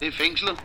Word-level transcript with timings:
Det 0.00 0.08
er 0.08 0.12
fængslet. 0.12 0.58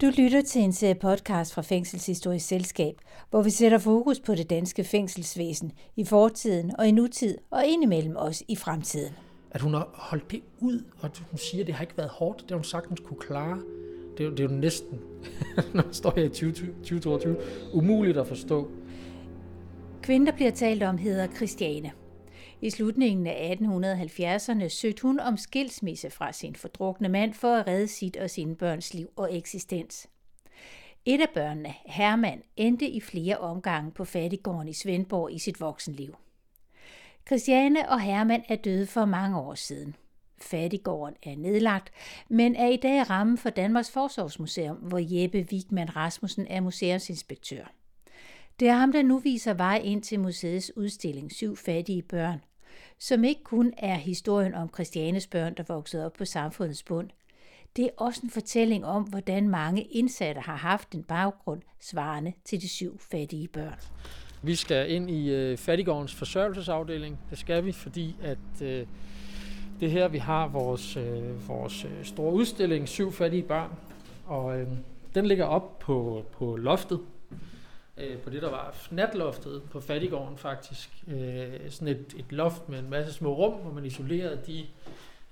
Du 0.00 0.06
lytter 0.22 0.42
til 0.42 0.62
en 0.62 0.72
serie 0.72 0.94
podcast 0.94 1.54
fra 1.54 1.62
Fængselshistorisk 1.62 2.46
Selskab, 2.46 2.94
hvor 3.30 3.42
vi 3.42 3.50
sætter 3.50 3.78
fokus 3.78 4.20
på 4.20 4.34
det 4.34 4.50
danske 4.50 4.84
fængselsvæsen 4.84 5.72
i 5.96 6.04
fortiden 6.04 6.72
og 6.78 6.86
i 6.88 6.90
nutid, 6.90 7.38
og 7.50 7.66
indimellem 7.66 8.16
også 8.16 8.44
i 8.48 8.56
fremtiden. 8.56 9.12
At 9.50 9.60
hun 9.60 9.74
har 9.74 9.88
holdt 9.94 10.30
det 10.30 10.42
ud, 10.60 10.84
og 11.00 11.10
hun 11.30 11.38
siger, 11.38 11.62
at 11.62 11.66
det 11.66 11.74
har 11.74 11.82
ikke 11.82 11.96
været 11.96 12.10
hårdt, 12.10 12.42
det 12.42 12.50
har 12.50 12.56
hun 12.56 12.64
sagtens 12.64 13.00
kunne 13.00 13.20
klare. 13.20 13.60
Det 14.18 14.20
er, 14.20 14.24
jo, 14.24 14.30
det 14.30 14.40
er 14.40 14.44
jo 14.44 14.60
næsten, 14.60 15.00
når 15.74 15.84
man 15.84 15.94
står 15.94 16.12
her 16.16 16.24
i 16.24 16.28
2022, 16.28 17.36
umuligt 17.72 18.18
at 18.18 18.26
forstå. 18.26 18.70
Kvinden, 20.02 20.26
der 20.26 20.32
bliver 20.32 20.50
talt 20.50 20.82
om, 20.82 20.98
hedder 20.98 21.26
Christiane. 21.26 21.92
I 22.64 22.70
slutningen 22.70 23.26
af 23.26 23.56
1870'erne 23.60 24.68
søgte 24.68 25.02
hun 25.02 25.20
om 25.20 25.36
skilsmisse 25.36 26.10
fra 26.10 26.32
sin 26.32 26.56
fordrukne 26.56 27.08
mand 27.08 27.34
for 27.34 27.54
at 27.54 27.66
redde 27.66 27.88
sit 27.88 28.16
og 28.16 28.30
sine 28.30 28.56
børns 28.56 28.94
liv 28.94 29.08
og 29.16 29.36
eksistens. 29.36 30.08
Et 31.04 31.20
af 31.20 31.28
børnene, 31.34 31.74
Hermann, 31.86 32.42
endte 32.56 32.88
i 32.88 33.00
flere 33.00 33.38
omgange 33.38 33.90
på 33.90 34.04
fattigården 34.04 34.68
i 34.68 34.72
Svendborg 34.72 35.32
i 35.32 35.38
sit 35.38 35.60
voksenliv. 35.60 36.16
Christiane 37.26 37.88
og 37.88 38.00
Hermann 38.00 38.42
er 38.48 38.56
døde 38.56 38.86
for 38.86 39.04
mange 39.04 39.40
år 39.40 39.54
siden. 39.54 39.96
Fattigården 40.38 41.16
er 41.22 41.36
nedlagt, 41.36 41.92
men 42.28 42.56
er 42.56 42.68
i 42.68 42.76
dag 42.76 43.10
ramme 43.10 43.38
for 43.38 43.50
Danmarks 43.50 43.90
Forsorgsmuseum, 43.90 44.76
hvor 44.76 45.00
Jeppe 45.02 45.46
Wigman 45.52 45.96
Rasmussen 45.96 46.46
er 46.46 46.60
museumsinspektør. 46.60 47.72
Det 48.60 48.68
er 48.68 48.74
ham, 48.74 48.92
der 48.92 49.02
nu 49.02 49.18
viser 49.18 49.54
vej 49.54 49.80
ind 49.84 50.02
til 50.02 50.20
museets 50.20 50.76
udstilling 50.76 51.32
Syv 51.32 51.56
fattige 51.56 52.02
børn, 52.02 52.40
som 52.98 53.24
ikke 53.24 53.42
kun 53.44 53.72
er 53.78 53.94
historien 53.94 54.54
om 54.54 54.70
Christianes 54.74 55.26
børn, 55.26 55.54
der 55.54 55.62
voksede 55.68 56.06
op 56.06 56.12
på 56.12 56.24
samfundets 56.24 56.82
bund. 56.82 57.10
Det 57.76 57.84
er 57.84 57.90
også 57.96 58.20
en 58.24 58.30
fortælling 58.30 58.84
om, 58.86 59.02
hvordan 59.02 59.48
mange 59.48 59.82
indsatte 59.82 60.40
har 60.40 60.56
haft 60.56 60.92
en 60.92 61.02
baggrund 61.02 61.62
svarende 61.80 62.32
til 62.44 62.60
de 62.60 62.68
syv 62.68 62.98
fattige 63.10 63.48
børn. 63.48 63.78
Vi 64.42 64.54
skal 64.54 64.90
ind 64.90 65.10
i 65.10 65.30
øh, 65.30 65.56
Fattigårdens 65.56 66.14
forsørgelsesafdeling. 66.14 67.18
Det 67.30 67.38
skal 67.38 67.64
vi, 67.64 67.72
fordi 67.72 68.16
at 68.22 68.62
øh, 68.62 68.86
det 69.80 69.90
her, 69.90 70.08
vi 70.08 70.18
har 70.18 70.48
vores, 70.48 70.96
øh, 70.96 71.48
vores 71.48 71.84
øh, 71.84 72.04
store 72.04 72.32
udstilling, 72.32 72.88
Syv 72.88 73.12
fattige 73.12 73.42
børn. 73.42 73.70
Og 74.26 74.60
øh, 74.60 74.68
den 75.14 75.26
ligger 75.26 75.44
op 75.44 75.78
på, 75.78 76.24
på 76.32 76.56
loftet 76.56 77.00
øh, 77.98 78.18
på 78.18 78.30
det, 78.30 78.42
der 78.42 78.50
var 78.50 78.70
fnatloftet 78.72 79.62
på 79.70 79.80
Fattigården 79.80 80.36
faktisk. 80.36 80.90
Øh, 81.08 81.70
sådan 81.70 81.88
et, 81.88 82.14
et 82.16 82.24
loft 82.30 82.68
med 82.68 82.78
en 82.78 82.90
masse 82.90 83.12
små 83.12 83.34
rum, 83.34 83.60
hvor 83.60 83.72
man 83.72 83.84
isolerede 83.84 84.40
de 84.46 84.64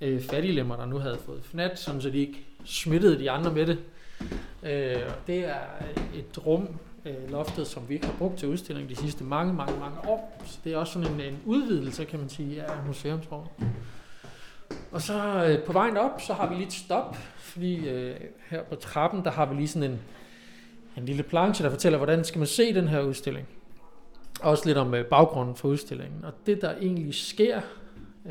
øh, 0.00 0.20
fattiglemmer, 0.20 0.76
der 0.76 0.86
nu 0.86 0.98
havde 0.98 1.18
fået 1.18 1.44
fnat, 1.44 1.78
sådan 1.78 2.00
så 2.00 2.10
de 2.10 2.18
ikke 2.18 2.46
smittede 2.64 3.18
de 3.18 3.30
andre 3.30 3.52
med 3.52 3.66
det. 3.66 3.78
Øh, 4.62 5.10
det 5.26 5.44
er 5.44 5.60
et 6.14 6.46
rum, 6.46 6.68
øh, 7.04 7.30
loftet, 7.30 7.66
som 7.66 7.88
vi 7.88 7.94
ikke 7.94 8.06
har 8.06 8.14
brugt 8.18 8.38
til 8.38 8.48
udstilling 8.48 8.88
de 8.88 8.96
sidste 8.96 9.24
mange, 9.24 9.54
mange, 9.54 9.80
mange 9.80 10.08
år. 10.08 10.42
Så 10.46 10.58
det 10.64 10.72
er 10.72 10.76
også 10.76 10.92
sådan 10.92 11.14
en, 11.14 11.20
en 11.20 11.42
udvidelse, 11.46 12.04
kan 12.04 12.18
man 12.18 12.28
sige, 12.28 12.62
af 12.62 12.86
museumsrummet. 12.86 13.50
Og 14.92 15.02
så 15.02 15.44
øh, 15.44 15.64
på 15.64 15.72
vejen 15.72 15.96
op, 15.96 16.20
så 16.20 16.32
har 16.32 16.48
vi 16.48 16.54
lige 16.54 16.66
et 16.66 16.72
stop, 16.72 17.16
fordi 17.36 17.88
øh, 17.88 18.16
her 18.50 18.62
på 18.62 18.74
trappen, 18.74 19.24
der 19.24 19.30
har 19.30 19.46
vi 19.46 19.54
lige 19.54 19.68
sådan 19.68 19.90
en, 19.90 20.00
en 20.96 21.04
lille 21.04 21.22
planche, 21.22 21.64
der 21.64 21.70
fortæller, 21.70 21.98
hvordan 21.98 22.24
skal 22.24 22.38
man 22.38 22.46
se 22.46 22.74
den 22.74 22.88
her 22.88 23.00
udstilling. 23.00 23.48
Også 24.40 24.66
lidt 24.66 24.78
om 24.78 24.94
øh, 24.94 25.04
baggrunden 25.04 25.56
for 25.56 25.68
udstillingen. 25.68 26.24
Og 26.24 26.32
det, 26.46 26.60
der 26.60 26.76
egentlig 26.76 27.14
sker, 27.14 27.60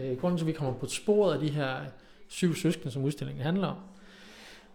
øh, 0.02 0.18
grunden 0.18 0.38
til, 0.38 0.44
at 0.44 0.48
vi 0.48 0.54
kommer 0.54 0.74
på 0.74 0.86
sporet 0.86 1.34
af 1.34 1.40
de 1.40 1.50
her 1.50 1.76
øh, 1.76 1.88
syv 2.28 2.56
søskende, 2.56 2.92
som 2.92 3.04
udstillingen 3.04 3.44
handler 3.44 3.68
om, 3.68 3.76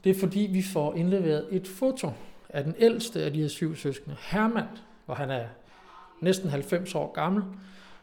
det 0.05 0.17
er 0.17 0.21
fordi, 0.21 0.49
vi 0.53 0.63
får 0.63 0.95
indleveret 0.95 1.47
et 1.51 1.69
foto 1.69 2.11
af 2.49 2.65
den 2.65 2.75
ældste 2.79 3.23
af 3.23 3.33
de 3.33 3.41
her 3.41 3.49
syv 3.49 3.77
søskende, 3.77 4.17
Hermann, 4.21 4.69
hvor 5.07 5.15
han 5.15 5.31
er 5.31 5.47
næsten 6.21 6.51
90 6.51 6.95
år 6.95 7.13
gammel. 7.13 7.43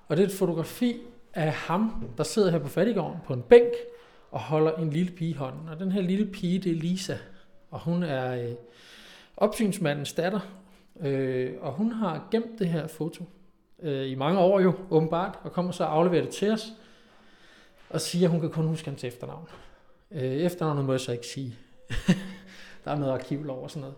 Og 0.07 0.17
det 0.17 0.23
er 0.23 0.27
et 0.27 0.33
fotografi 0.33 0.97
af 1.33 1.51
ham, 1.51 2.09
der 2.17 2.23
sidder 2.23 2.51
her 2.51 2.59
på 2.59 2.67
fattigården 2.67 3.17
på 3.25 3.33
en 3.33 3.41
bænk 3.41 3.73
og 4.31 4.39
holder 4.39 4.71
en 4.71 4.89
lille 4.89 5.11
pige 5.11 5.29
i 5.29 5.33
hånden. 5.33 5.69
Og 5.69 5.79
den 5.79 5.91
her 5.91 6.01
lille 6.01 6.25
pige, 6.25 6.59
det 6.59 6.71
er 6.71 6.75
Lisa, 6.75 7.17
og 7.71 7.79
hun 7.79 8.03
er 8.03 8.33
øh, 8.33 8.55
opsynsmandens 9.37 10.13
datter, 10.13 10.39
øh, 10.99 11.53
og 11.61 11.73
hun 11.73 11.91
har 11.91 12.27
gemt 12.31 12.59
det 12.59 12.67
her 12.67 12.87
foto 12.87 13.23
øh, 13.81 14.09
i 14.09 14.15
mange 14.15 14.39
år 14.39 14.59
jo, 14.59 14.73
åbenbart, 14.89 15.39
og 15.43 15.51
kommer 15.51 15.71
så 15.71 15.83
og 15.83 15.95
afleverer 15.95 16.23
det 16.23 16.33
til 16.33 16.51
os, 16.51 16.73
og 17.89 18.01
siger, 18.01 18.27
at 18.27 18.31
hun 18.31 18.41
kan 18.41 18.49
kun 18.49 18.67
huske 18.67 18.89
hans 18.89 19.03
efternavn. 19.03 19.47
Øh, 20.11 20.21
efternavnet 20.21 20.85
må 20.85 20.93
jeg 20.93 20.99
så 20.99 21.11
ikke 21.11 21.27
sige. 21.27 21.55
der 22.85 22.91
er 22.91 22.97
noget 22.97 23.13
arkivlov 23.13 23.63
og 23.63 23.69
sådan 23.71 23.81
noget. 23.81 23.95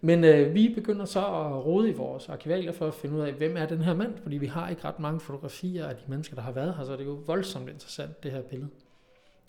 Men 0.00 0.24
øh, 0.24 0.54
vi 0.54 0.72
begynder 0.74 1.04
så 1.04 1.20
at 1.20 1.64
rode 1.64 1.88
i 1.88 1.92
vores 1.92 2.28
arkivalier 2.28 2.72
for 2.72 2.86
at 2.86 2.94
finde 2.94 3.16
ud 3.16 3.20
af, 3.20 3.32
hvem 3.32 3.56
er 3.56 3.66
den 3.66 3.82
her 3.82 3.94
mand, 3.94 4.18
fordi 4.22 4.36
vi 4.36 4.46
har 4.46 4.68
ikke 4.68 4.84
ret 4.84 4.98
mange 4.98 5.20
fotografier 5.20 5.86
af 5.86 5.96
de 5.96 6.02
mennesker, 6.06 6.34
der 6.34 6.42
har 6.42 6.52
været 6.52 6.74
her, 6.74 6.84
så 6.84 6.92
det 6.92 7.00
er 7.00 7.04
jo 7.04 7.20
voldsomt 7.26 7.68
interessant, 7.68 8.22
det 8.22 8.30
her 8.30 8.42
billede. 8.42 8.70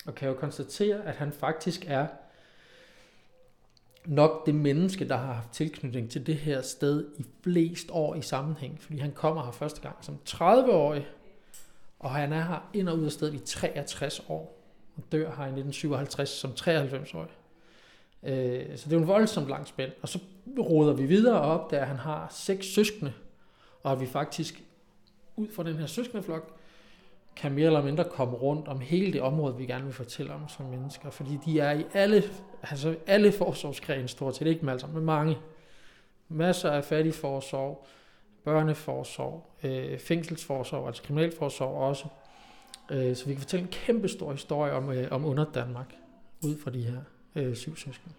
Og 0.06 0.14
kan 0.14 0.28
jo 0.28 0.34
konstatere, 0.34 1.04
at 1.04 1.14
han 1.14 1.32
faktisk 1.32 1.84
er 1.86 2.06
nok 4.06 4.46
det 4.46 4.54
menneske, 4.54 5.08
der 5.08 5.16
har 5.16 5.32
haft 5.32 5.50
tilknytning 5.50 6.10
til 6.10 6.26
det 6.26 6.36
her 6.36 6.62
sted 6.62 7.06
i 7.18 7.24
flest 7.42 7.88
år 7.90 8.14
i 8.14 8.22
sammenhæng, 8.22 8.82
fordi 8.82 8.98
han 8.98 9.12
kommer 9.12 9.44
her 9.44 9.52
første 9.52 9.80
gang 9.80 9.96
som 10.00 10.18
30-årig, 10.28 11.06
og 11.98 12.10
han 12.10 12.32
er 12.32 12.42
her 12.42 12.70
ind 12.72 12.88
og 12.88 12.98
ud 12.98 13.04
af 13.04 13.12
stedet 13.12 13.34
i 13.34 13.38
63 13.38 14.24
år, 14.28 14.60
og 14.96 15.02
dør 15.12 15.18
her 15.18 15.44
i 15.44 15.60
1957 15.60 16.28
som 16.28 16.50
93-årig. 16.50 17.30
Øh, 18.22 18.78
så 18.78 18.88
det 18.88 18.96
er 18.96 19.00
en 19.00 19.06
voldsomt 19.06 19.48
lang 19.48 19.66
spænd. 19.66 19.92
Og 20.02 20.08
så 20.08 20.18
råder 20.58 20.92
vi 20.92 21.06
videre 21.06 21.40
op, 21.40 21.70
da 21.70 21.80
han 21.80 21.96
har 21.96 22.28
seks 22.30 22.66
søskende, 22.66 23.12
og 23.82 23.92
at 23.92 24.00
vi 24.00 24.06
faktisk 24.06 24.62
ud 25.36 25.48
fra 25.48 25.62
den 25.62 25.76
her 25.76 25.86
søskendeflok 25.86 26.60
kan 27.36 27.52
mere 27.52 27.66
eller 27.66 27.82
mindre 27.82 28.04
komme 28.04 28.36
rundt 28.36 28.68
om 28.68 28.80
hele 28.80 29.12
det 29.12 29.22
område, 29.22 29.56
vi 29.56 29.66
gerne 29.66 29.84
vil 29.84 29.92
fortælle 29.92 30.34
om 30.34 30.48
som 30.48 30.66
mennesker. 30.66 31.10
Fordi 31.10 31.38
de 31.46 31.60
er 31.60 31.72
i 31.72 31.84
alle, 31.94 32.22
altså 32.62 32.96
alle 33.06 33.32
forsorgsgrene 33.32 34.08
stort 34.08 34.36
set, 34.36 34.46
ikke 34.46 34.64
med 34.64 34.72
altså, 34.72 34.86
men 34.86 35.04
mange. 35.04 35.38
Masser 36.28 36.70
af 36.70 36.84
fattige 36.84 37.12
forsorg, 37.12 37.86
børneforsorg, 38.44 39.50
øh, 39.62 39.98
fængselsforsorg, 39.98 40.86
altså 40.86 41.02
kriminalforsorg 41.02 41.76
også. 41.76 42.04
Øh, 42.90 43.16
så 43.16 43.26
vi 43.26 43.32
kan 43.32 43.40
fortælle 43.40 43.62
en 43.62 43.72
kæmpe 43.72 44.08
stor 44.08 44.32
historie 44.32 44.72
om, 44.72 44.92
øh, 44.92 45.08
om 45.10 45.24
under 45.24 45.44
Danmark, 45.54 45.94
ud 46.44 46.58
fra 46.58 46.70
de 46.70 46.82
her 46.82 46.98
øh, 47.34 47.56
syv 47.56 47.76
søskende. 47.76 48.14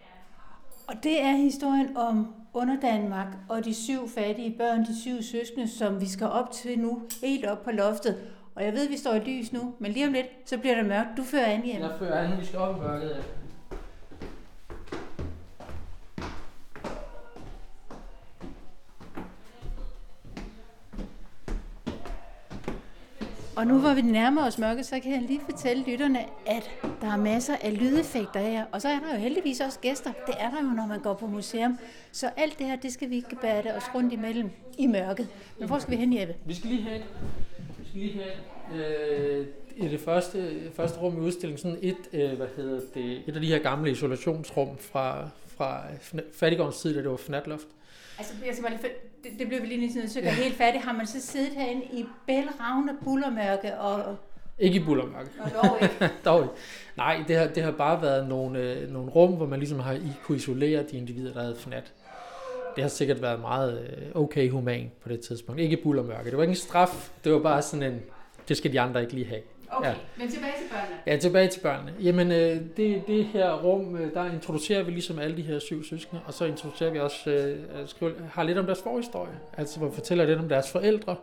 Og 0.88 0.96
det 1.04 1.22
er 1.22 1.32
historien 1.32 1.98
om 1.98 2.34
under 2.54 2.80
Danmark 2.80 3.28
og 3.50 3.66
de 3.66 3.74
syv 3.74 4.10
fattige 4.10 4.56
børn, 4.58 4.86
de 4.86 5.02
syv 5.02 5.22
søskende, 5.22 5.68
som 5.68 6.02
vi 6.02 6.06
skal 6.06 6.28
op 6.28 6.52
til 6.52 6.80
nu, 6.80 7.02
helt 7.24 7.46
op 7.46 7.64
på 7.64 7.72
loftet. 7.72 8.18
Og 8.56 8.64
jeg 8.64 8.74
ved, 8.74 8.86
at 8.86 8.92
vi 8.92 8.98
står 8.98 9.14
i 9.14 9.20
lys 9.20 9.54
nu, 9.54 9.74
men 9.80 9.92
lige 9.92 10.08
om 10.08 10.14
lidt, 10.14 10.28
så 10.46 10.58
bliver 10.58 10.76
det 10.76 10.86
mørkt. 10.86 11.10
Du 11.18 11.24
fører 11.24 11.46
an 11.46 11.64
hjem. 11.64 11.82
Jeg 11.82 11.92
fører 12.00 12.28
an, 12.28 12.40
vi 12.40 12.46
skal 12.46 12.60
op 12.60 12.76
i 12.76 12.80
mørket. 12.80 13.24
Og 23.56 23.68
nu 23.68 23.80
hvor 23.80 23.94
vi 23.94 24.02
nærmer 24.02 24.48
os 24.48 24.58
mørket, 24.58 24.86
så 24.86 25.00
kan 25.00 25.12
jeg 25.12 25.22
lige 25.22 25.42
fortælle 25.50 25.84
lytterne, 25.88 26.20
at 26.46 26.70
der 27.02 27.12
er 27.12 27.18
masser 27.18 27.56
af 27.62 27.80
lydeffekter 27.80 28.40
her. 28.40 28.66
Og 28.72 28.82
så 28.82 28.90
er 28.90 29.00
der 29.00 29.14
jo 29.14 29.20
heldigvis 29.20 29.60
også 29.60 29.80
gæster. 29.80 30.12
Det 30.28 30.36
er 30.40 30.50
der 30.50 30.58
jo, 30.64 30.70
når 30.70 30.86
man 30.86 31.00
går 31.00 31.14
på 31.14 31.28
museum. 31.28 31.80
Så 32.12 32.30
alt 32.38 32.60
det 32.60 32.68
her, 32.68 32.76
det 32.76 32.94
skal 32.94 33.10
vi 33.10 33.16
ikke 33.16 33.36
bære 33.36 33.74
os 33.78 33.96
rundt 33.96 34.14
imellem 34.14 34.52
i 34.78 34.88
mørket. 34.88 35.28
Men 35.60 35.68
hvor 35.68 35.80
skal 35.80 35.92
vi 35.92 35.98
hen, 35.98 36.20
Jeppe? 36.20 36.36
Vi 36.46 36.54
skal 36.54 36.70
lige 36.70 36.84
vi 36.84 37.55
skal 37.96 38.08
lige 38.08 38.24
have 38.72 39.40
øh, 39.40 39.48
i 39.76 39.88
det 39.88 40.00
første, 40.00 40.72
første 40.74 41.00
rum 41.00 41.18
i 41.18 41.20
udstillingen 41.20 41.58
sådan 41.58 41.78
et, 41.82 41.98
øh, 42.14 42.38
hvad 42.38 42.48
hedder 42.56 42.82
det, 42.94 43.24
et 43.28 43.36
af 43.36 43.42
de 43.42 43.48
her 43.48 43.60
gamle 43.60 43.92
isolationsrum 43.92 44.78
fra, 44.78 45.30
fra 45.48 45.84
fattigårdens 46.34 46.82
tid, 46.82 46.96
da 46.96 47.02
det 47.02 47.10
var 47.10 47.18
fnatloft. 47.18 47.68
Altså, 48.18 48.34
jeg 48.46 48.54
skal 48.54 48.64
bare 48.64 48.74
lige, 48.74 48.94
det, 49.24 49.40
det 49.40 49.48
blev 49.48 49.62
vi 49.62 49.68
lige 49.68 49.94
sådan, 49.94 50.10
så 50.10 50.20
ja. 50.20 50.34
helt 50.34 50.56
færdigt. 50.56 50.84
Har 50.84 50.94
man 50.94 51.08
så 51.08 51.22
siddet 51.22 51.50
herinde 51.50 51.84
i 51.94 52.06
bælragende 52.28 52.94
bullermørke 53.04 53.78
og... 53.78 54.18
Ikke 54.60 54.80
i 54.80 54.84
bullermørke. 54.84 55.30
Og 55.40 55.52
dog 55.64 55.78
ikke. 55.82 56.12
dog 56.26 56.44
ikke. 56.44 56.54
Nej, 56.98 57.24
det 57.28 57.36
har, 57.36 57.48
det 57.48 57.64
har 57.64 57.72
bare 57.72 58.02
været 58.02 58.28
nogle, 58.28 58.60
øh, 58.60 58.92
nogle 58.92 59.12
rum, 59.12 59.34
hvor 59.34 59.46
man 59.46 59.60
ligesom 59.60 59.80
har 59.80 59.94
I 59.94 60.12
kunne 60.24 60.38
isolere 60.38 60.84
de 60.84 60.98
individer, 60.98 61.34
der 61.34 61.42
havde 61.42 61.56
fnat. 61.56 61.94
Det 62.76 62.84
har 62.84 62.90
sikkert 62.90 63.22
været 63.22 63.40
meget 63.40 63.80
øh, 63.80 64.22
okay 64.22 64.50
human 64.50 64.92
på 65.04 65.10
det 65.10 65.20
tidspunkt. 65.20 65.62
Ikke 65.62 65.78
bullermørke. 65.78 66.30
Det 66.30 66.38
var 66.38 66.44
ikke 66.44 66.52
en 66.52 66.56
straf. 66.56 67.10
Det 67.24 67.32
var 67.32 67.40
bare 67.40 67.62
sådan 67.62 67.94
en, 67.94 68.02
det 68.48 68.58
skal 68.58 68.74
de 68.74 68.80
andre 68.80 69.02
ikke 69.02 69.14
lige 69.14 69.28
have. 69.28 69.42
Okay, 69.70 69.90
ja. 69.90 69.96
men 70.18 70.32
tilbage 70.32 70.54
til 70.58 70.70
børnene. 70.72 70.98
Ja, 71.08 71.18
tilbage 71.18 71.48
til 71.48 71.60
børnene. 71.60 71.94
Jamen, 72.04 72.32
øh, 72.32 72.62
det, 72.78 73.08
det 73.08 73.26
her 73.26 73.54
rum, 73.54 73.96
øh, 73.96 74.14
der 74.14 74.26
introducerer 74.26 74.84
vi 74.84 74.92
ligesom 74.92 75.20
alle 75.20 75.38
de 75.38 75.42
her 75.42 75.60
syv 75.60 75.84
søskende, 75.84 76.22
og 76.26 76.34
så 76.34 76.46
introducerer 76.46 76.92
vi 76.92 77.00
også, 77.00 77.30
øh, 77.30 77.88
skriver, 77.88 78.12
har 78.32 78.44
lidt 78.44 78.58
om 78.58 78.66
deres 78.66 78.82
forhistorie, 78.82 79.40
altså 79.58 79.80
hvor 79.80 79.88
vi 79.88 79.96
fortæller 79.96 80.26
lidt 80.26 80.40
om 80.40 80.50
deres 80.50 80.72
forældre. 80.72 81.16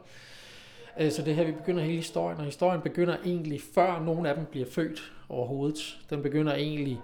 Øh, 1.00 1.10
så 1.10 1.22
det 1.22 1.30
er 1.30 1.34
her, 1.34 1.44
vi 1.44 1.52
begynder 1.52 1.82
hele 1.82 1.96
historien, 1.96 2.38
og 2.38 2.44
historien 2.44 2.80
begynder 2.80 3.16
egentlig 3.24 3.60
før 3.74 4.02
nogen 4.04 4.26
af 4.26 4.34
dem 4.34 4.44
bliver 4.44 4.66
født 4.70 5.12
overhovedet. 5.28 5.98
Den 6.10 6.22
begynder 6.22 6.54
egentlig 6.54 7.00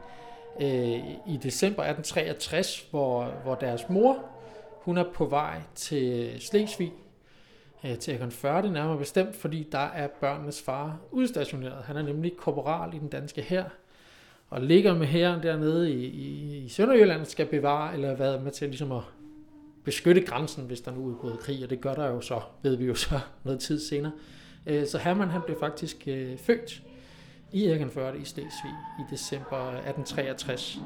øh, 0.61 0.99
i 1.27 1.37
december 1.43 1.83
1863, 1.83 2.87
hvor, 2.91 3.25
hvor 3.45 3.55
deres 3.55 3.89
mor, 3.89 4.25
hun 4.89 4.97
er 4.97 5.05
på 5.15 5.27
vej 5.27 5.61
til 5.75 6.33
Slesvig, 6.41 6.93
øh, 7.85 7.99
til 7.99 8.13
at 8.13 8.21
konføre 8.21 8.63
det 8.63 8.73
nærmere 8.73 8.99
bestemt, 8.99 9.37
fordi 9.37 9.69
der 9.73 9.79
er 9.79 10.09
børnenes 10.21 10.63
far 10.63 10.99
udstationeret. 11.11 11.85
Han 11.85 11.97
er 11.97 12.03
nemlig 12.03 12.37
korporal 12.37 12.95
i 12.95 12.99
den 12.99 13.09
danske 13.09 13.43
hær, 13.43 13.65
og 14.51 14.61
ligger 14.61 14.95
med 14.95 15.07
hæren 15.07 15.43
dernede 15.43 15.93
i, 15.93 16.05
i, 16.05 16.57
i 16.65 16.69
Sønderjylland, 16.69 17.25
skal 17.25 17.47
bevare, 17.47 17.95
eller 17.95 18.17
være 18.17 18.41
med 18.41 18.53
til 18.53 18.69
ligesom 18.69 18.93
at 18.93 19.03
beskytte 19.85 20.21
grænsen, 20.21 20.65
hvis 20.65 20.81
der 20.81 20.91
nu 20.91 21.01
udbryder 21.01 21.37
krig, 21.37 21.65
og 21.65 21.71
det 21.71 21.81
gør 21.81 21.95
der 21.95 22.07
jo 22.07 22.21
så, 22.21 22.41
ved 22.63 22.77
vi 22.77 22.85
jo 22.85 22.95
så 22.95 23.21
noget 23.45 23.61
tid 23.61 23.81
senere. 23.81 24.13
Øh, 24.67 24.87
så 24.87 24.99
Hermann 24.99 25.31
han 25.31 25.41
blev 25.47 25.61
faktisk 25.61 26.05
øh, 26.07 26.39
født 26.39 26.83
i 27.53 27.67
Egenførte 27.67 28.19
i 28.19 28.25
Slesvig 28.25 28.73
i 28.99 29.03
december 29.11 29.57
1863. 29.57 30.79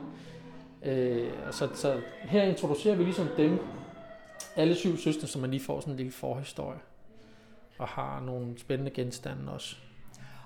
Øh, 0.86 1.28
så, 1.50 1.68
så 1.74 2.00
her 2.22 2.42
introducerer 2.42 2.96
vi 2.96 3.04
ligesom 3.04 3.28
dem, 3.36 3.58
alle 4.56 4.74
syv 4.74 4.96
søstre, 4.96 5.26
så 5.26 5.38
man 5.38 5.50
lige 5.50 5.64
får 5.64 5.80
sådan 5.80 5.92
en 5.92 5.96
lille 5.96 6.12
forhistorie, 6.12 6.78
og 7.78 7.88
har 7.88 8.20
nogle 8.20 8.58
spændende 8.58 8.90
genstande 8.90 9.52
også. 9.52 9.76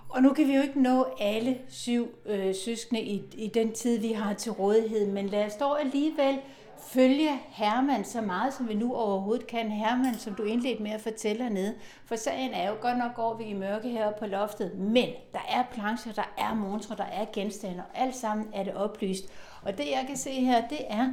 Og 0.09 0.23
nu 0.23 0.33
kan 0.33 0.49
vi 0.49 0.55
jo 0.55 0.63
ikke 0.63 0.83
nå 0.83 1.07
alle 1.21 1.59
syv 1.69 2.09
øh, 2.27 2.55
søskende 2.55 3.03
i, 3.03 3.23
i 3.35 3.49
den 3.55 3.73
tid, 3.73 3.99
vi 3.99 4.13
har 4.13 4.35
til 4.35 4.53
rådighed, 4.53 5.13
men 5.13 5.29
lad 5.29 5.47
os 5.47 5.55
dog 5.55 5.81
alligevel 5.81 6.39
følge 6.79 7.31
Herman 7.49 8.05
så 8.05 8.21
meget, 8.21 8.55
som 8.55 8.69
vi 8.69 8.75
nu 8.75 8.95
overhovedet 8.95 9.47
kan. 9.47 9.71
Herman, 9.71 10.15
som 10.15 10.35
du 10.35 10.43
indledte 10.43 10.83
med 10.83 10.91
at 10.91 11.01
fortælle 11.01 11.43
hernede. 11.43 11.75
For 12.05 12.17
sagen 12.17 12.51
er 12.55 12.69
jo 12.69 12.77
godt 12.81 12.99
nok, 12.99 13.15
går 13.15 13.35
vi 13.35 13.45
i 13.45 13.53
mørke 13.53 13.89
her 13.89 14.13
på 14.13 14.27
loftet, 14.27 14.79
men 14.79 15.09
der 15.33 15.47
er 15.49 15.63
plancher, 15.73 16.13
der 16.13 16.35
er 16.39 16.55
montre, 16.55 16.97
der 16.97 17.05
er 17.05 17.25
genstande, 17.33 17.83
og 17.93 18.01
alt 18.01 18.17
sammen 18.17 18.47
er 18.55 18.65
det 18.65 18.75
oplyst. 18.75 19.25
Og 19.63 19.79
det 19.79 19.87
jeg 19.87 20.05
kan 20.07 20.17
se 20.17 20.31
her, 20.31 20.69
det 20.69 20.81
er, 20.89 21.13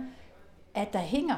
at 0.76 0.94
der 0.94 1.00
hænger 1.00 1.36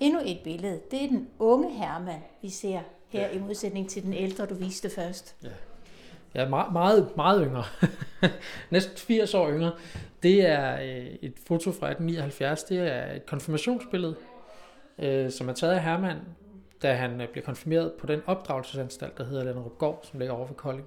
endnu 0.00 0.20
et 0.24 0.38
billede. 0.44 0.80
Det 0.90 1.04
er 1.04 1.08
den 1.08 1.28
unge 1.38 1.72
Herman, 1.72 2.20
vi 2.42 2.48
ser 2.48 2.80
her 3.08 3.20
ja. 3.20 3.30
i 3.30 3.38
modsætning 3.38 3.90
til 3.90 4.02
den 4.02 4.12
ældre, 4.12 4.46
du 4.46 4.54
viste 4.54 4.90
først. 4.90 5.36
Ja. 5.42 5.48
Ja, 6.34 6.48
meget, 6.48 6.72
meget, 6.72 7.16
meget 7.16 7.46
yngre. 7.46 7.64
Næsten 8.70 8.96
80 8.96 9.34
år 9.34 9.50
yngre. 9.50 9.72
Det 10.22 10.46
er 10.46 10.80
øh, 10.80 11.06
et 11.22 11.34
foto 11.46 11.70
fra 11.70 11.86
1879. 11.86 12.64
Det 12.64 12.78
er 12.78 13.12
et 13.12 13.26
konfirmationsbillede, 13.26 14.16
øh, 14.98 15.30
som 15.30 15.48
er 15.48 15.52
taget 15.52 15.72
af 15.72 15.82
Hermann, 15.82 16.18
da 16.82 16.94
han 16.94 17.20
øh, 17.20 17.28
blev 17.28 17.44
konfirmeret 17.44 17.92
på 17.92 18.06
den 18.06 18.20
opdragelsesanstalt, 18.26 19.18
der 19.18 19.24
hedder 19.24 19.44
Landerup 19.44 19.78
Gård, 19.78 20.00
som 20.02 20.18
ligger 20.18 20.34
over 20.34 20.46
ved 20.46 20.54
Kolding. 20.56 20.86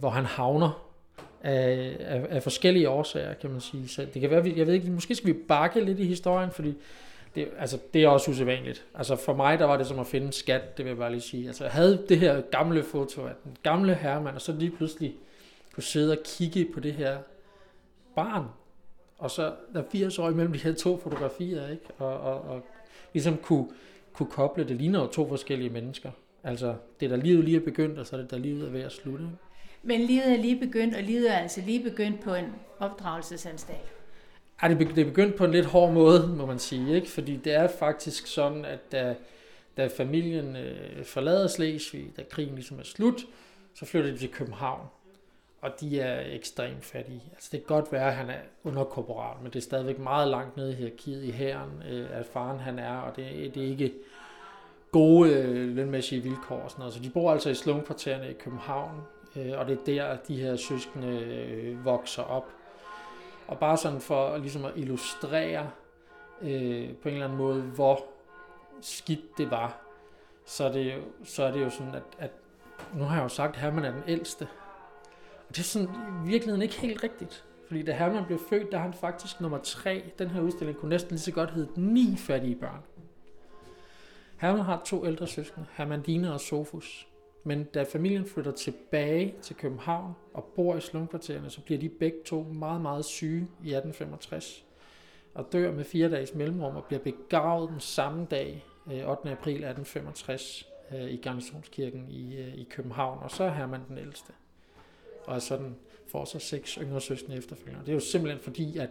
Hvor 0.00 0.10
han 0.10 0.24
havner 0.24 0.88
af, 1.42 1.96
af, 2.00 2.26
af 2.30 2.42
forskellige 2.42 2.88
årsager, 2.88 3.34
kan 3.34 3.50
man 3.50 3.60
sige. 3.60 3.88
Så 3.88 4.06
det 4.14 4.20
kan 4.20 4.30
være, 4.30 4.52
jeg 4.56 4.66
ved 4.66 4.74
ikke, 4.74 4.90
måske 4.90 5.14
skal 5.14 5.26
vi 5.26 5.38
bakke 5.48 5.84
lidt 5.84 5.98
i 5.98 6.04
historien, 6.04 6.50
fordi 6.50 6.74
det, 7.34 7.48
altså, 7.58 7.78
det 7.94 8.04
er 8.04 8.08
også 8.08 8.30
usædvanligt. 8.30 8.84
Altså 8.94 9.16
for 9.16 9.34
mig, 9.34 9.58
der 9.58 9.64
var 9.64 9.76
det 9.76 9.86
som 9.86 9.98
at 9.98 10.06
finde 10.06 10.32
skat, 10.32 10.76
det 10.76 10.84
vil 10.84 10.90
jeg 10.90 10.98
bare 10.98 11.10
lige 11.10 11.20
sige. 11.20 11.46
Altså 11.46 11.64
jeg 11.64 11.72
havde 11.72 12.04
det 12.08 12.18
her 12.18 12.40
gamle 12.40 12.82
foto 12.82 13.26
af 13.26 13.32
den 13.44 13.56
gamle 13.62 13.94
herremand, 13.94 14.34
og 14.34 14.40
så 14.40 14.52
lige 14.52 14.70
pludselig 14.70 15.14
kunne 15.74 15.82
sidde 15.82 16.12
og 16.12 16.18
kigge 16.24 16.66
på 16.74 16.80
det 16.80 16.92
her 16.92 17.18
barn, 18.14 18.44
og 19.18 19.30
så 19.30 19.52
der 19.74 19.80
er 19.80 19.84
80 19.92 20.18
år 20.18 20.30
imellem 20.30 20.52
de 20.52 20.58
her 20.58 20.74
to 20.74 20.98
fotografier, 20.98 21.68
ikke? 21.68 21.84
Og, 21.98 22.20
og, 22.20 22.40
og 22.40 22.66
ligesom 23.12 23.36
kunne, 23.36 23.68
kunne 24.12 24.30
koble, 24.30 24.68
det 24.68 24.76
ligner 24.76 25.00
jo 25.00 25.06
to 25.06 25.28
forskellige 25.28 25.70
mennesker. 25.70 26.10
Altså, 26.44 26.74
det 27.00 27.10
der 27.10 27.16
livet 27.16 27.44
lige 27.44 27.56
er 27.56 27.64
begyndt, 27.64 27.98
og 27.98 28.06
så 28.06 28.16
er 28.16 28.20
det 28.20 28.30
der 28.30 28.38
livet 28.38 28.66
er 28.66 28.70
ved 28.70 28.80
at 28.80 28.92
slutte. 28.92 29.24
Ikke? 29.24 29.36
Men 29.82 30.00
livet 30.00 30.32
er 30.32 30.36
lige 30.36 30.60
begyndt, 30.60 30.96
og 30.96 31.02
livet 31.02 31.30
er 31.34 31.38
altså 31.38 31.60
lige 31.60 31.82
begyndt 31.82 32.20
på 32.20 32.34
en 32.34 32.54
opdragelsesanstalt. 32.78 33.97
Ej, 34.62 34.68
det 34.68 34.98
er 34.98 35.04
begyndt 35.04 35.36
på 35.36 35.44
en 35.44 35.50
lidt 35.50 35.66
hård 35.66 35.92
måde, 35.92 36.34
må 36.36 36.46
man 36.46 36.58
sige, 36.58 36.94
ikke? 36.94 37.10
fordi 37.10 37.36
det 37.36 37.54
er 37.54 37.68
faktisk 37.68 38.26
sådan, 38.26 38.64
at 38.64 38.92
da, 38.92 39.16
da 39.76 39.86
familien 39.86 40.56
øh, 40.56 41.04
forlader 41.04 41.46
Slesvig, 41.46 42.12
da 42.16 42.22
krigen 42.30 42.54
ligesom 42.54 42.78
er 42.78 42.82
slut, 42.84 43.26
så 43.74 43.86
flytter 43.86 44.10
de 44.10 44.16
til 44.16 44.30
København, 44.30 44.86
og 45.60 45.70
de 45.80 46.00
er 46.00 46.34
ekstremt 46.34 46.84
fattige. 46.84 47.22
Altså 47.32 47.48
det 47.52 47.66
kan 47.66 47.76
godt 47.76 47.92
være, 47.92 48.06
at 48.06 48.14
han 48.14 48.30
er 48.30 48.40
underkorporal, 48.64 49.36
men 49.42 49.52
det 49.52 49.56
er 49.58 49.62
stadigvæk 49.62 49.98
meget 49.98 50.28
langt 50.28 50.56
nede 50.56 50.72
i 50.72 50.74
hierarkiet 50.74 51.24
i 51.24 51.30
hæren, 51.30 51.82
øh, 51.90 52.18
at 52.18 52.26
faren 52.26 52.58
han 52.58 52.78
er, 52.78 52.96
og 52.96 53.16
det, 53.16 53.54
det 53.54 53.62
er 53.62 53.68
ikke 53.68 53.92
gode 54.92 55.30
øh, 55.30 55.76
lønmæssige 55.76 56.22
vilkår 56.22 56.56
og 56.56 56.70
sådan 56.70 56.80
noget. 56.80 56.94
Så 56.94 57.00
de 57.00 57.10
bor 57.10 57.32
altså 57.32 57.50
i 57.50 57.54
slumkvartererne 57.54 58.30
i 58.30 58.34
København, 58.34 59.00
øh, 59.36 59.58
og 59.58 59.66
det 59.66 59.78
er 59.78 59.84
der, 59.86 60.16
de 60.28 60.36
her 60.36 60.56
søskende 60.56 61.08
øh, 61.08 61.84
vokser 61.84 62.22
op. 62.22 62.52
Og 63.48 63.58
bare 63.58 63.76
sådan 63.76 64.00
for 64.00 64.36
ligesom 64.36 64.64
at 64.64 64.72
illustrere 64.76 65.70
øh, 66.42 66.96
på 66.96 67.08
en 67.08 67.14
eller 67.14 67.24
anden 67.24 67.38
måde, 67.38 67.62
hvor 67.62 68.04
skidt 68.80 69.38
det 69.38 69.50
var, 69.50 69.80
så 70.44 70.64
er 70.64 70.72
det 70.72 70.94
jo, 70.94 71.00
så 71.24 71.42
er 71.42 71.52
det 71.52 71.60
jo 71.60 71.70
sådan, 71.70 71.94
at, 71.94 72.02
at 72.18 72.30
nu 72.94 73.04
har 73.04 73.16
jeg 73.16 73.22
jo 73.22 73.28
sagt, 73.28 73.54
at 73.54 73.62
Herman 73.62 73.84
er 73.84 73.90
den 73.90 74.02
ældste. 74.06 74.48
Og 75.48 75.56
det 75.56 75.58
er 75.58 75.62
sådan 75.62 75.88
i 75.88 76.28
virkeligheden 76.28 76.62
ikke 76.62 76.80
helt 76.80 77.02
rigtigt. 77.02 77.44
Fordi 77.66 77.82
da 77.82 77.92
Herman 77.92 78.24
blev 78.24 78.38
født, 78.50 78.72
der 78.72 78.78
er 78.78 78.82
han 78.82 78.92
faktisk 78.92 79.40
nummer 79.40 79.58
tre. 79.58 80.12
Den 80.18 80.28
her 80.28 80.40
udstilling 80.40 80.78
kunne 80.78 80.88
næsten 80.88 81.10
lige 81.10 81.20
så 81.20 81.32
godt 81.32 81.50
hedde 81.50 81.80
ni 81.80 82.16
fattige 82.16 82.54
børn. 82.54 82.82
Herman 84.36 84.60
har 84.60 84.82
to 84.84 85.06
ældre 85.06 85.26
søskende, 85.26 85.66
Hermandine 85.72 86.32
og 86.32 86.40
Sofus. 86.40 87.08
Men 87.44 87.64
da 87.64 87.82
familien 87.82 88.26
flytter 88.26 88.52
tilbage 88.52 89.34
til 89.42 89.56
København 89.56 90.12
og 90.34 90.44
bor 90.44 90.76
i 90.76 90.80
slumkvartererne, 90.80 91.50
så 91.50 91.60
bliver 91.60 91.80
de 91.80 91.88
begge 91.88 92.18
to 92.26 92.42
meget, 92.42 92.80
meget 92.80 93.04
syge 93.04 93.40
i 93.40 93.74
1865 93.74 94.64
og 95.34 95.52
dør 95.52 95.72
med 95.72 95.84
fire 95.84 96.10
dages 96.10 96.34
mellemrum 96.34 96.76
og 96.76 96.84
bliver 96.84 97.00
begravet 97.00 97.70
den 97.70 97.80
samme 97.80 98.26
dag, 98.30 98.64
øh, 98.86 99.08
8. 99.08 99.30
April 99.30 99.54
1865, 99.54 100.68
øh, 100.92 101.10
i 101.10 101.16
Garnisonskirken 101.16 102.08
i, 102.08 102.36
øh, 102.36 102.54
i 102.54 102.66
København. 102.70 103.18
Og 103.22 103.30
så 103.30 103.44
er 103.44 103.50
Herman 103.50 103.80
den 103.88 103.98
ældste. 103.98 104.32
Og 105.26 105.42
sådan 105.42 105.76
får 106.06 106.24
så 106.24 106.38
seks 106.38 106.74
yngre 106.74 107.00
søstre 107.00 107.34
efterfølgende. 107.34 107.80
Det 107.80 107.88
er 107.88 107.94
jo 107.94 108.00
simpelthen 108.00 108.42
fordi, 108.42 108.78
at 108.78 108.90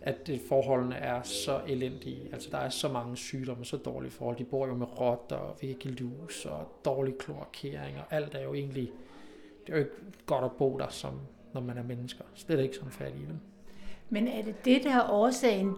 at 0.00 0.30
forholdene 0.48 0.94
er 0.94 1.22
så 1.22 1.60
elendige. 1.68 2.28
Altså 2.32 2.48
der 2.50 2.58
er 2.58 2.68
så 2.68 2.88
mange 2.88 3.16
sygdomme, 3.16 3.64
så 3.64 3.76
dårlige 3.76 4.10
forhold. 4.10 4.36
De 4.36 4.44
bor 4.44 4.66
jo 4.66 4.74
med 4.74 5.00
rotter 5.00 5.36
og 5.36 5.56
væggelus 5.62 6.46
og 6.46 6.68
dårlig 6.84 7.18
kloakering, 7.18 7.96
og 7.98 8.16
alt 8.16 8.34
er 8.34 8.42
jo 8.42 8.54
egentlig, 8.54 8.90
det 9.66 9.72
er 9.72 9.78
jo 9.78 9.84
ikke 9.84 9.96
godt 10.26 10.44
at 10.44 10.52
bo 10.52 10.78
der, 10.78 10.88
som 10.88 11.12
når 11.52 11.60
man 11.60 11.78
er 11.78 11.82
mennesker. 11.82 12.24
Er 12.48 12.58
ikke 12.58 12.76
sådan 12.76 12.90
færdigt. 12.90 13.28
Vel? 13.28 13.38
Men 14.10 14.28
er 14.28 14.42
det 14.42 14.64
det, 14.64 14.84
der 14.84 14.94
er 14.94 15.10
årsagen, 15.10 15.74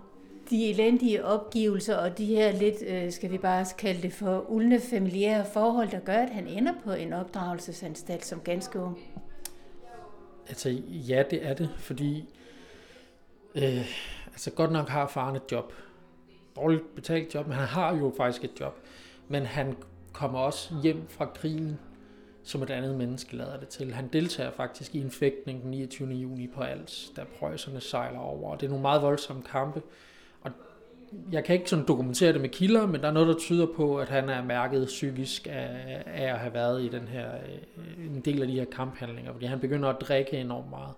de 0.51 0.71
elendige 0.71 1.25
opgivelser 1.25 1.97
og 1.97 2.19
de 2.19 2.27
her 2.27 2.53
lidt, 2.53 2.77
øh, 2.87 3.13
skal 3.13 3.31
vi 3.31 3.39
bare 3.39 3.67
kalde 3.79 4.03
det 4.03 4.13
for, 4.13 4.51
uldne 4.51 4.81
familiære 4.81 5.45
forhold, 5.53 5.91
der 5.91 6.01
gør, 6.01 6.17
at 6.17 6.31
han 6.31 6.47
ender 6.47 6.73
på 6.85 6.93
en 6.93 7.13
opdragelsesanstalt 7.13 8.27
som 8.27 8.41
ganske 8.41 8.79
ung? 8.79 8.99
Altså 10.49 10.69
ja, 10.89 11.23
det 11.31 11.47
er 11.47 11.55
det, 11.55 11.71
fordi 11.79 12.25
øh, 13.55 13.87
altså 14.27 14.51
godt 14.51 14.73
nok 14.73 14.89
har 14.89 15.07
faren 15.07 15.37
et 15.37 15.53
job. 15.53 15.73
Dårligt 16.57 16.95
betalt 16.95 17.35
job, 17.35 17.47
men 17.47 17.57
han 17.57 17.67
har 17.67 17.97
jo 17.97 18.13
faktisk 18.17 18.45
et 18.45 18.61
job. 18.61 18.77
Men 19.29 19.47
han 19.47 19.77
kommer 20.13 20.39
også 20.39 20.75
hjem 20.83 21.09
fra 21.09 21.25
krigen 21.25 21.79
som 22.49 22.63
et 22.63 22.71
andet 22.71 22.95
menneske 22.95 23.37
lader 23.37 23.57
det 23.57 23.69
til. 23.69 23.95
Han 23.95 24.09
deltager 24.09 24.51
faktisk 24.51 24.95
i 24.95 25.01
en 25.01 25.11
fægtning 25.11 25.63
den 25.63 25.71
29. 25.71 26.09
juni 26.09 26.47
på 26.47 26.61
Als, 26.61 27.13
da 27.17 27.25
prøjserne 27.39 27.81
sejler 27.81 28.19
over. 28.19 28.51
Og 28.51 28.61
det 28.61 28.67
er 28.67 28.71
nogle 28.71 28.83
meget 28.83 29.03
voldsomme 29.03 29.43
kampe. 29.43 29.83
Og 30.43 30.51
jeg 31.33 31.45
kan 31.45 31.57
ikke 31.57 31.71
sådan 31.71 31.85
dokumentere 31.89 32.33
det 32.33 32.41
med 32.41 32.49
kilder, 32.49 32.87
men 32.87 33.01
der 33.01 33.09
er 33.09 33.13
noget, 33.13 33.29
der 33.29 33.39
tyder 33.39 33.67
på, 33.77 33.99
at 33.99 34.09
han 34.09 34.29
er 34.29 34.45
mærket 34.45 34.87
psykisk 34.87 35.47
af, 35.51 36.03
af 36.07 36.33
at 36.33 36.39
have 36.39 36.55
været 36.55 36.85
i 36.85 36.89
den 36.89 37.09
her, 37.09 37.31
øh, 37.35 38.07
en 38.07 38.21
del 38.21 38.43
af 38.43 38.49
de 38.49 38.55
her 38.55 38.65
kamphandlinger, 38.65 39.33
fordi 39.33 39.47
han 39.47 39.61
begynder 39.61 39.89
at 39.89 40.01
drikke 40.01 40.33
enormt 40.33 40.71
meget, 40.71 40.95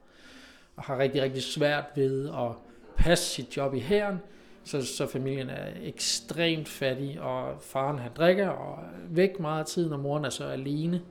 har 0.80 0.98
rigtig, 0.98 1.22
rigtig 1.22 1.42
svært 1.42 1.84
ved 1.94 2.28
at 2.28 2.52
passe 2.96 3.24
sit 3.24 3.56
job 3.56 3.74
i 3.74 3.80
hæren, 3.80 4.18
så, 4.64 4.86
så 4.86 5.06
familien 5.06 5.50
er 5.50 5.66
ekstremt 5.82 6.68
fattig, 6.68 7.20
og 7.20 7.54
faren 7.60 7.98
han 7.98 8.10
drikker 8.16 8.48
og 8.48 8.78
er 8.84 8.88
væk 9.08 9.40
meget 9.40 9.60
af 9.60 9.66
tiden, 9.66 9.92
og 9.92 10.00
moren 10.00 10.24
er 10.24 10.30
så 10.30 10.44
alene 10.44 11.02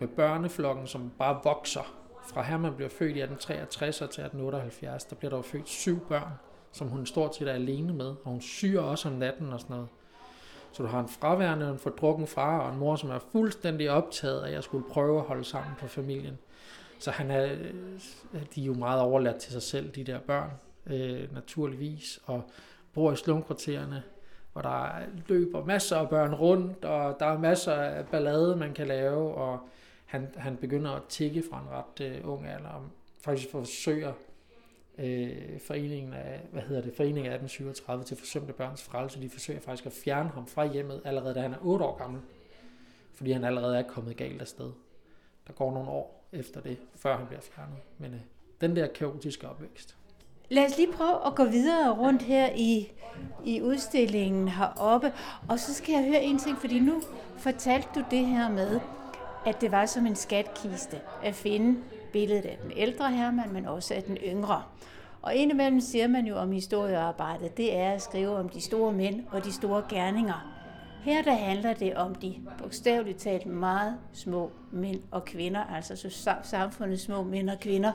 med 0.00 0.08
børneflokken, 0.08 0.86
som 0.86 1.12
bare 1.18 1.40
vokser. 1.44 1.94
Fra 2.26 2.42
her 2.42 2.56
man 2.56 2.74
bliver 2.74 2.88
født 2.88 3.16
i 3.16 3.20
1863 3.20 3.96
til 3.96 4.04
1878, 4.04 5.04
der 5.04 5.16
bliver 5.16 5.30
der 5.30 5.36
jo 5.36 5.42
født 5.42 5.68
syv 5.68 6.06
børn, 6.08 6.32
som 6.72 6.88
hun 6.88 7.06
stort 7.06 7.36
set 7.36 7.48
er 7.48 7.52
alene 7.52 7.92
med, 7.92 8.06
og 8.06 8.30
hun 8.30 8.40
syr 8.40 8.80
også 8.80 9.08
om 9.08 9.14
natten 9.14 9.52
og 9.52 9.60
sådan 9.60 9.76
noget. 9.76 9.88
Så 10.72 10.82
du 10.82 10.88
har 10.88 11.00
en 11.00 11.08
fraværende, 11.08 11.70
en 11.70 11.78
fordrukken 11.78 12.26
far 12.26 12.58
og 12.58 12.72
en 12.72 12.78
mor, 12.78 12.96
som 12.96 13.10
er 13.10 13.18
fuldstændig 13.32 13.90
optaget 13.90 14.42
af, 14.42 14.48
at 14.48 14.54
jeg 14.54 14.64
skulle 14.64 14.84
prøve 14.90 15.18
at 15.18 15.24
holde 15.24 15.44
sammen 15.44 15.72
på 15.80 15.86
familien. 15.86 16.38
Så 16.98 17.10
han 17.10 17.30
er, 17.30 17.52
øh, 17.52 18.42
de 18.54 18.62
er 18.62 18.66
jo 18.66 18.74
meget 18.74 19.00
overladt 19.00 19.36
til 19.36 19.52
sig 19.52 19.62
selv, 19.62 19.90
de 19.90 20.04
der 20.04 20.18
børn, 20.18 20.50
øh, 20.86 21.34
naturligvis, 21.34 22.20
og 22.24 22.42
bor 22.92 23.12
i 23.12 23.16
slumkvartererne, 23.16 24.02
hvor 24.52 24.62
der 24.62 24.88
løber 25.26 25.64
masser 25.64 25.96
af 25.96 26.08
børn 26.08 26.34
rundt, 26.34 26.84
og 26.84 27.16
der 27.20 27.26
er 27.26 27.38
masser 27.38 27.72
af 27.72 28.06
ballade, 28.06 28.56
man 28.56 28.74
kan 28.74 28.86
lave, 28.86 29.34
og 29.34 29.58
han, 30.06 30.28
han 30.36 30.56
begynder 30.56 30.90
at 30.90 31.02
tikke 31.08 31.44
fra 31.50 31.60
en 31.60 31.68
ret 31.70 32.06
øh, 32.06 32.28
ung 32.28 32.46
alder, 32.46 32.68
og 32.68 32.82
faktisk 33.24 33.50
forsøger 33.50 34.12
øh, 34.98 35.60
foreningen 35.66 36.14
af, 36.14 36.40
hvad 36.52 36.62
hedder 36.62 36.82
det, 36.82 36.92
foreningen 36.96 37.32
af 37.32 37.34
1837 37.34 38.04
til 38.04 38.16
forsømte 38.16 38.52
børns 38.52 38.82
frelse, 38.82 39.22
de 39.22 39.30
forsøger 39.30 39.60
faktisk 39.60 39.86
at 39.86 39.92
fjerne 39.92 40.28
ham 40.28 40.46
fra 40.46 40.66
hjemmet, 40.66 41.02
allerede 41.04 41.34
da 41.34 41.40
han 41.40 41.52
er 41.52 41.58
8 41.60 41.84
år 41.84 41.98
gammel, 41.98 42.20
fordi 43.14 43.32
han 43.32 43.44
allerede 43.44 43.78
er 43.78 43.82
kommet 43.82 44.16
galt 44.16 44.40
afsted. 44.40 44.72
Der 45.46 45.52
går 45.52 45.72
nogle 45.72 45.90
år 45.90 46.15
efter 46.32 46.60
det, 46.60 46.78
før 46.96 47.16
han 47.16 47.26
bliver 47.26 47.40
fjernet. 47.40 47.78
Men 47.98 48.14
øh, 48.14 48.20
den 48.60 48.76
der 48.76 48.86
kaotiske 48.86 49.48
opvækst. 49.48 49.96
Lad 50.48 50.64
os 50.64 50.76
lige 50.76 50.92
prøve 50.92 51.26
at 51.26 51.34
gå 51.34 51.44
videre 51.44 51.98
rundt 51.98 52.22
her 52.22 52.50
i, 52.56 52.92
i 53.44 53.62
udstillingen 53.62 54.48
heroppe. 54.48 55.12
Og 55.48 55.60
så 55.60 55.74
skal 55.74 55.92
jeg 55.92 56.04
høre 56.04 56.22
en 56.22 56.38
ting, 56.38 56.58
fordi 56.58 56.80
nu 56.80 57.02
fortalte 57.38 57.88
du 57.94 58.04
det 58.10 58.26
her 58.26 58.48
med, 58.48 58.80
at 59.46 59.60
det 59.60 59.72
var 59.72 59.86
som 59.86 60.06
en 60.06 60.16
skatkiste 60.16 61.00
at 61.22 61.34
finde 61.34 61.80
billedet 62.12 62.44
af 62.44 62.58
den 62.62 62.72
ældre 62.76 63.10
Herman, 63.10 63.52
men 63.52 63.66
også 63.66 63.94
af 63.94 64.02
den 64.02 64.16
yngre. 64.16 64.62
Og 65.22 65.34
indimellem 65.34 65.80
siger 65.80 66.08
man 66.08 66.26
jo 66.26 66.36
om 66.36 66.52
historiearbejdet, 66.52 67.56
det 67.56 67.76
er 67.76 67.92
at 67.92 68.02
skrive 68.02 68.36
om 68.36 68.48
de 68.48 68.60
store 68.60 68.92
mænd 68.92 69.24
og 69.30 69.44
de 69.44 69.52
store 69.52 69.82
gerninger. 69.88 70.55
Her 71.06 71.22
der 71.22 71.34
handler 71.34 71.74
det 71.74 71.96
om 71.96 72.14
de 72.14 72.34
bogstaveligt 72.58 73.18
talt 73.18 73.46
meget 73.46 73.98
små 74.12 74.52
mænd 74.72 75.02
og 75.10 75.24
kvinder, 75.24 75.64
altså 75.64 75.96
så 75.96 76.34
samfundets 76.42 77.02
små 77.02 77.22
mænd 77.22 77.50
og 77.50 77.60
kvinder, 77.60 77.92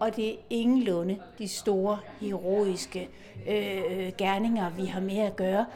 og 0.00 0.16
det 0.16 0.30
er 0.30 0.36
ingenlunde 0.50 1.18
de 1.38 1.48
store 1.48 1.98
heroiske 2.20 3.08
øh, 3.48 4.12
gerninger, 4.18 4.70
vi 4.70 4.84
har 4.84 5.00
med 5.00 5.18
at 5.18 5.36
gøre. 5.36 5.66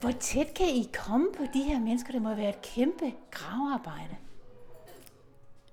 Hvor 0.00 0.10
tæt 0.10 0.54
kan 0.54 0.66
I 0.66 0.90
komme 0.92 1.26
på 1.36 1.42
de 1.54 1.62
her 1.62 1.80
mennesker? 1.80 2.12
Det 2.12 2.22
må 2.22 2.34
være 2.34 2.48
et 2.48 2.62
kæmpe 2.62 3.12
gravearbejde. 3.30 4.16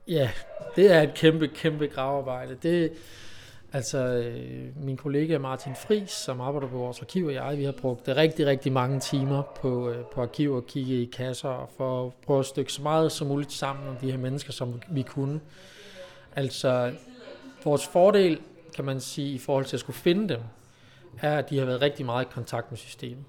Ja, 0.07 0.29
det 0.75 0.93
er 0.93 1.01
et 1.01 1.13
kæmpe, 1.13 1.47
kæmpe 1.47 1.87
gravearbejde. 1.87 2.55
Det, 2.55 2.93
altså, 3.73 3.97
øh, 3.97 4.83
min 4.83 4.97
kollega 4.97 5.37
Martin 5.37 5.75
Fris, 5.75 6.11
som 6.11 6.41
arbejder 6.41 6.67
på 6.67 6.77
vores 6.77 7.01
arkiv, 7.01 7.25
og 7.25 7.33
jeg, 7.33 7.57
vi 7.57 7.63
har 7.63 7.71
brugt 7.71 8.07
rigtig, 8.07 8.45
rigtig 8.45 8.71
mange 8.71 8.99
timer 8.99 9.41
på, 9.41 9.89
øh, 9.89 10.05
på 10.05 10.21
arkiv 10.21 10.53
og 10.53 10.65
kigge 10.65 11.01
i 11.01 11.05
kasser, 11.05 11.69
for 11.77 12.05
at 12.05 12.13
prøve 12.13 12.39
at 12.39 12.45
stykke 12.45 12.73
så 12.73 12.81
meget 12.81 13.11
som 13.11 13.27
muligt 13.27 13.51
sammen 13.51 13.87
om 13.87 13.95
de 13.95 14.11
her 14.11 14.17
mennesker, 14.17 14.53
som 14.53 14.81
vi 14.89 15.01
kunne. 15.01 15.39
Altså, 16.35 16.93
vores 17.63 17.87
fordel, 17.87 18.39
kan 18.75 18.85
man 18.85 18.99
sige, 18.99 19.33
i 19.33 19.37
forhold 19.37 19.65
til 19.65 19.75
at 19.75 19.79
skulle 19.79 19.97
finde 19.97 20.29
dem, 20.33 20.41
er, 21.21 21.37
at 21.37 21.49
de 21.49 21.57
har 21.57 21.65
været 21.65 21.81
rigtig 21.81 22.05
meget 22.05 22.25
i 22.25 22.27
kontakt 22.31 22.71
med 22.71 22.77
systemet. 22.77 23.25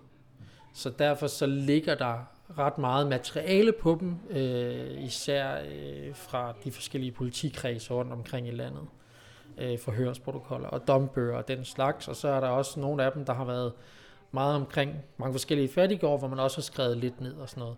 Så 0.74 0.90
derfor 0.98 1.26
så 1.26 1.46
ligger 1.46 1.94
der 1.94 2.24
ret 2.58 2.78
meget 2.78 3.06
materiale 3.06 3.72
på 3.72 3.96
dem, 4.00 4.16
øh, 4.30 5.04
især 5.04 5.60
øh, 5.60 6.14
fra 6.14 6.54
de 6.64 6.72
forskellige 6.72 7.12
politikredse 7.12 7.94
rundt 7.94 8.12
omkring 8.12 8.48
i 8.48 8.50
landet. 8.50 8.82
Øh, 9.58 9.78
forhørsprotokoller 9.78 10.68
og 10.68 10.88
dombøger 10.88 11.36
og 11.36 11.48
den 11.48 11.64
slags. 11.64 12.08
Og 12.08 12.16
så 12.16 12.28
er 12.28 12.40
der 12.40 12.48
også 12.48 12.80
nogle 12.80 13.04
af 13.04 13.12
dem, 13.12 13.24
der 13.24 13.34
har 13.34 13.44
været 13.44 13.72
meget 14.32 14.54
omkring 14.54 14.94
mange 15.16 15.34
forskellige 15.34 15.68
fattigårde, 15.68 16.18
hvor 16.18 16.28
man 16.28 16.38
også 16.38 16.56
har 16.56 16.62
skrevet 16.62 16.96
lidt 16.96 17.20
ned 17.20 17.34
og 17.34 17.48
sådan 17.48 17.60
noget. 17.60 17.76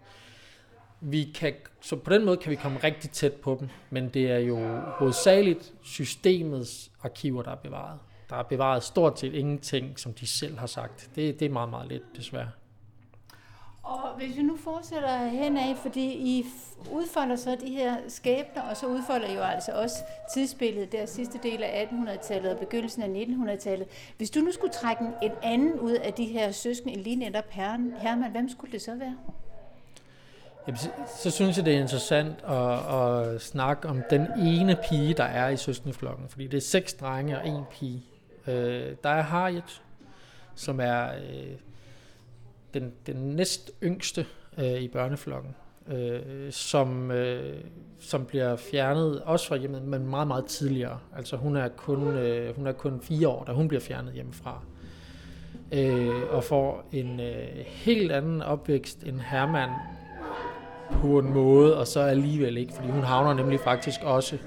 Vi 1.01 1.33
kan, 1.35 1.55
så 1.81 1.97
på 1.97 2.11
den 2.11 2.25
måde 2.25 2.37
kan 2.37 2.51
vi 2.51 2.57
komme 2.57 2.79
rigtig 2.85 3.11
tæt 3.11 3.33
på 3.33 3.57
dem, 3.61 3.69
men 3.91 4.09
det 4.09 4.31
er 4.31 4.39
jo 4.39 4.81
hovedsageligt 4.81 5.73
systemets 5.83 6.91
arkiver, 7.03 7.43
der 7.43 7.51
er 7.51 7.57
bevaret. 7.57 7.99
Der 8.31 8.37
er 8.37 8.43
bevaret 8.43 8.83
stort 8.83 9.21
set 9.21 9.35
ingenting, 9.35 9.99
som 9.99 10.13
de 10.13 10.27
selv 10.27 10.59
har 10.59 10.67
sagt. 10.67 11.11
Det, 11.15 11.41
det 11.41 11.47
er 11.47 11.51
meget, 11.51 11.71
meget 11.71 11.89
lidt, 11.89 12.03
desværre. 12.17 12.51
Og 13.83 14.17
hvis 14.17 14.37
vi 14.37 14.43
nu 14.43 14.57
fortsætter 14.57 15.27
henad, 15.27 15.75
fordi 15.77 16.13
I 16.13 16.47
udfolder 16.91 17.37
så 17.37 17.57
de 17.61 17.71
her 17.71 17.97
skæbner, 18.09 18.63
og 18.63 18.77
så 18.77 18.87
udfolder 18.87 19.29
I 19.29 19.35
jo 19.35 19.41
altså 19.41 19.73
også 19.73 19.95
tidsbilledet 20.35 20.93
der 20.93 21.07
sidste 21.07 21.39
del 21.43 21.63
af 21.63 21.89
1800-tallet 21.93 22.53
og 22.53 22.59
begyndelsen 22.59 23.03
af 23.03 23.25
1900-tallet. 23.25 23.89
Hvis 24.17 24.31
du 24.31 24.41
nu 24.41 24.53
skulle 24.53 24.73
trække 24.73 25.05
en 25.23 25.33
anden 25.43 25.81
ud 25.81 25.93
af 25.93 26.13
de 26.13 26.25
her 26.25 26.53
søskende, 26.53 27.03
lige 27.03 27.17
netop 27.17 27.51
Herman, 27.51 28.31
hvem 28.33 28.49
skulle 28.49 28.73
det 28.73 28.83
så 28.83 28.95
være? 28.95 29.17
Jamen, 30.67 30.79
så, 30.79 30.89
så 31.17 31.31
synes 31.31 31.57
jeg, 31.57 31.65
det 31.65 31.75
er 31.75 31.81
interessant 31.81 32.45
at, 32.45 32.97
at 32.97 33.43
snakke 33.43 33.89
om 33.89 34.03
den 34.11 34.27
ene 34.39 34.79
pige, 34.89 35.15
der 35.15 35.25
er 35.25 35.49
i 35.49 35.57
søskendeflokken. 35.57 36.29
Fordi 36.29 36.47
det 36.47 36.57
er 36.57 36.61
seks 36.61 36.95
drenge 36.95 37.39
og 37.39 37.49
en 37.49 37.63
pige. 37.71 38.03
Øh, 38.47 38.97
der 39.03 39.11
er 39.11 39.23
Harriet, 39.23 39.83
som 40.55 40.81
er 40.81 41.09
øh, 41.09 41.57
den, 42.75 42.93
den 43.07 43.17
næst 43.17 43.71
yngste 43.83 44.27
øh, 44.59 44.81
i 44.83 44.89
børneflokken, 44.89 45.55
øh, 45.89 46.53
som, 46.53 47.11
øh, 47.11 47.61
som 47.99 48.25
bliver 48.25 48.57
fjernet 48.57 49.23
også 49.23 49.49
fra 49.49 49.57
hjemmet, 49.57 49.83
men 49.83 50.07
meget, 50.07 50.29
meget 50.29 50.45
tidligere. 50.45 50.99
Altså 51.17 51.37
hun 51.37 51.57
er 51.57 51.69
kun, 51.69 52.07
øh, 52.07 52.57
hun 52.57 52.67
er 52.67 52.73
kun 52.73 53.01
fire 53.01 53.29
år, 53.29 53.45
da 53.45 53.53
hun 53.53 53.69
bliver 53.69 53.81
fjernet 53.81 54.13
hjemmefra. 54.13 54.63
Øh, 55.73 56.23
og 56.31 56.45
får 56.45 56.89
en 56.93 57.21
øh, 57.21 57.49
helt 57.67 58.13
anden 58.13 58.43
opvækst 58.43 59.03
end 59.03 59.21
Hermann 59.21 59.73
på 60.91 61.19
en 61.19 61.33
måde, 61.33 61.79
og 61.79 61.87
så 61.87 62.01
alligevel 62.01 62.57
ikke, 62.57 62.73
fordi 62.73 62.89
hun 62.89 63.03
havner 63.03 63.35
nemlig 63.35 63.61
faktisk 63.61 64.01
også 64.03 64.39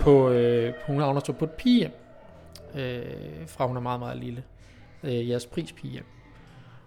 på, 0.00 0.30
øh, 0.30 0.72
hun 0.86 1.00
havner 1.00 1.20
så 1.24 1.32
på 1.32 1.44
et 1.44 1.50
pige, 1.50 1.90
øh, 2.74 3.02
fra 3.46 3.66
hun 3.66 3.76
er 3.76 3.80
meget, 3.80 4.00
meget 4.00 4.18
lille. 4.18 4.44
Øh, 5.04 5.28
jeres 5.28 5.46
prispigehjem. 5.46 6.04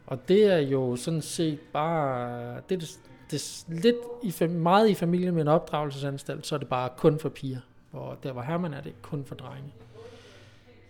Og 0.09 0.27
det 0.27 0.43
er 0.43 0.57
jo 0.57 0.95
sådan 0.95 1.21
set 1.21 1.59
bare, 1.59 2.55
det 2.69 2.75
er, 2.75 2.79
det, 2.79 2.99
det 3.31 3.65
lidt 3.67 3.95
i, 4.23 4.47
meget 4.47 4.89
i 4.89 4.93
familie 4.93 5.31
med 5.31 5.41
en 5.41 5.47
opdragelsesanstalt, 5.47 6.47
så 6.47 6.55
er 6.55 6.59
det 6.59 6.67
bare 6.67 6.89
kun 6.97 7.19
for 7.19 7.29
piger. 7.29 7.59
Hvor 7.91 8.17
der 8.23 8.31
hvor 8.31 8.41
Herman 8.41 8.73
er 8.73 8.81
det 8.81 9.01
kun 9.01 9.25
for 9.25 9.35
drenge. 9.35 9.73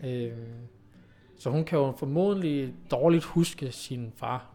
Øh, 0.03 0.31
så 1.39 1.49
hun 1.49 1.63
kan 1.63 1.79
jo 1.79 1.93
formodentlig 1.97 2.73
dårligt 2.91 3.23
huske 3.23 3.71
sin 3.71 4.13
far, 4.15 4.45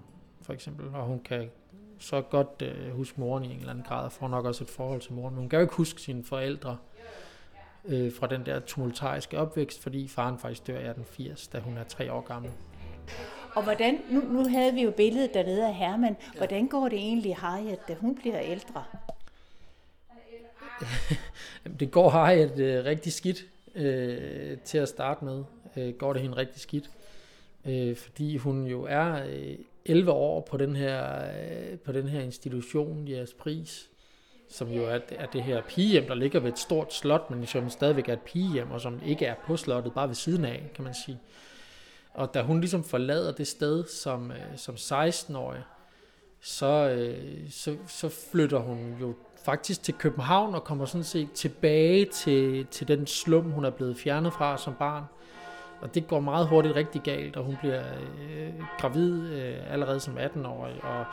for 0.43 0.53
eksempel, 0.53 0.95
og 0.95 1.05
hun 1.05 1.21
kan 1.21 1.51
så 1.99 2.21
godt 2.21 2.63
øh, 2.63 2.97
huske 2.97 3.21
moren 3.21 3.45
i 3.45 3.51
en 3.51 3.59
eller 3.59 3.71
anden 3.71 3.85
grad, 3.89 4.05
og 4.05 4.13
får 4.13 4.29
nok 4.29 4.45
også 4.45 4.65
et 4.65 4.71
forhold 4.71 5.01
til 5.01 5.13
moren, 5.13 5.35
men 5.35 5.41
hun 5.41 5.49
kan 5.49 5.59
jo 5.59 5.63
ikke 5.63 5.75
huske 5.75 6.01
sine 6.01 6.25
forældre 6.25 6.77
øh, 7.85 8.13
fra 8.13 8.27
den 8.27 8.47
der 8.47 8.61
tumultariske 8.61 9.39
opvækst, 9.39 9.83
fordi 9.83 10.09
faren 10.09 10.39
faktisk 10.39 10.67
dør 10.67 10.75
i 10.75 10.89
1880, 10.89 11.49
da 11.49 11.59
hun 11.59 11.77
er 11.77 11.85
tre 11.85 12.13
år 12.13 12.21
gammel. 12.21 12.51
Og 13.55 13.63
hvordan, 13.63 13.99
nu, 14.11 14.21
nu 14.21 14.49
havde 14.49 14.75
vi 14.75 14.83
jo 14.83 14.91
billedet 14.91 15.35
dernede 15.35 15.67
af 15.67 15.75
Herman, 15.75 16.17
hvordan 16.37 16.67
går 16.67 16.89
det 16.89 16.99
egentlig 16.99 17.37
Harriet, 17.37 17.89
da 17.89 17.95
hun 17.95 18.15
bliver 18.15 18.41
ældre? 18.41 18.85
det 21.81 21.91
går 21.91 22.09
Harriet 22.09 22.59
øh, 22.59 22.85
rigtig 22.85 23.13
skidt 23.13 23.47
øh, 23.75 24.59
til 24.59 24.79
at 24.79 24.89
starte 24.89 25.25
med. 25.25 25.45
Øh, 25.77 25.95
går 25.95 26.13
det 26.13 26.23
hende 26.23 26.37
rigtig 26.37 26.61
skidt. 26.61 26.91
Øh, 27.65 27.97
fordi 27.97 28.37
hun 28.37 28.67
jo 28.67 28.87
er 28.89 29.25
øh, 29.27 29.59
11 29.85 30.13
år 30.13 30.41
på 30.41 30.57
den 30.57 30.77
her, 30.77 31.15
øh, 31.25 31.79
på 31.79 31.93
den 31.93 32.09
her 32.09 32.21
institution, 32.21 33.09
jeres 33.09 33.35
pris, 33.35 33.89
som 34.51 34.69
jo 34.69 34.85
er, 34.85 34.99
er 35.11 35.27
det 35.27 35.43
her 35.43 35.63
pigehjem, 35.69 36.07
der 36.07 36.15
ligger 36.15 36.41
ved 36.41 36.53
et 36.53 36.59
stort 36.59 36.95
slot, 36.95 37.31
men 37.31 37.47
som 37.47 37.71
stadigvæk 37.71 38.09
er 38.09 38.13
et 38.13 38.23
pigehjem, 38.23 38.71
og 38.71 38.81
som 38.81 39.01
ikke 39.07 39.27
er 39.27 39.35
på 39.47 39.57
slottet, 39.57 39.95
bare 39.95 40.09
ved 40.09 40.15
siden 40.15 40.45
af, 40.45 40.71
kan 40.75 40.85
man 40.85 40.95
sige. 41.07 41.19
Og 42.15 42.35
da 42.35 42.43
hun 42.43 42.61
ligesom 42.61 42.85
forlader 42.85 43.33
det 43.33 43.47
sted 43.47 43.85
som, 43.85 44.31
øh, 44.31 44.57
som 44.57 44.75
16-årig, 44.75 45.63
så, 46.41 46.67
øh, 46.67 47.51
så, 47.51 47.77
så 47.87 48.09
flytter 48.33 48.59
hun 48.59 48.97
jo 49.01 49.15
faktisk 49.45 49.83
til 49.83 49.95
København 49.95 50.55
og 50.55 50.65
kommer 50.65 50.85
sådan 50.85 51.05
set 51.05 51.33
tilbage 51.33 52.05
til, 52.05 52.67
til 52.67 52.89
den 52.89 53.07
slum, 53.07 53.51
hun 53.51 53.65
er 53.65 53.71
blevet 53.71 53.97
fjernet 53.97 54.33
fra 54.33 54.59
som 54.59 54.75
barn. 54.75 55.05
Og 55.81 55.95
det 55.95 56.07
går 56.09 56.21
meget 56.21 56.49
hurtigt 56.49 56.77
rigtig 56.77 57.03
galt, 57.03 57.37
og 57.37 57.45
hun 57.45 57.57
bliver 57.61 57.83
øh, 58.31 58.53
gravid 58.79 59.33
øh, 59.33 59.73
allerede 59.73 60.01
som 60.01 60.19
18-årig, 60.19 60.85
og 60.85 61.05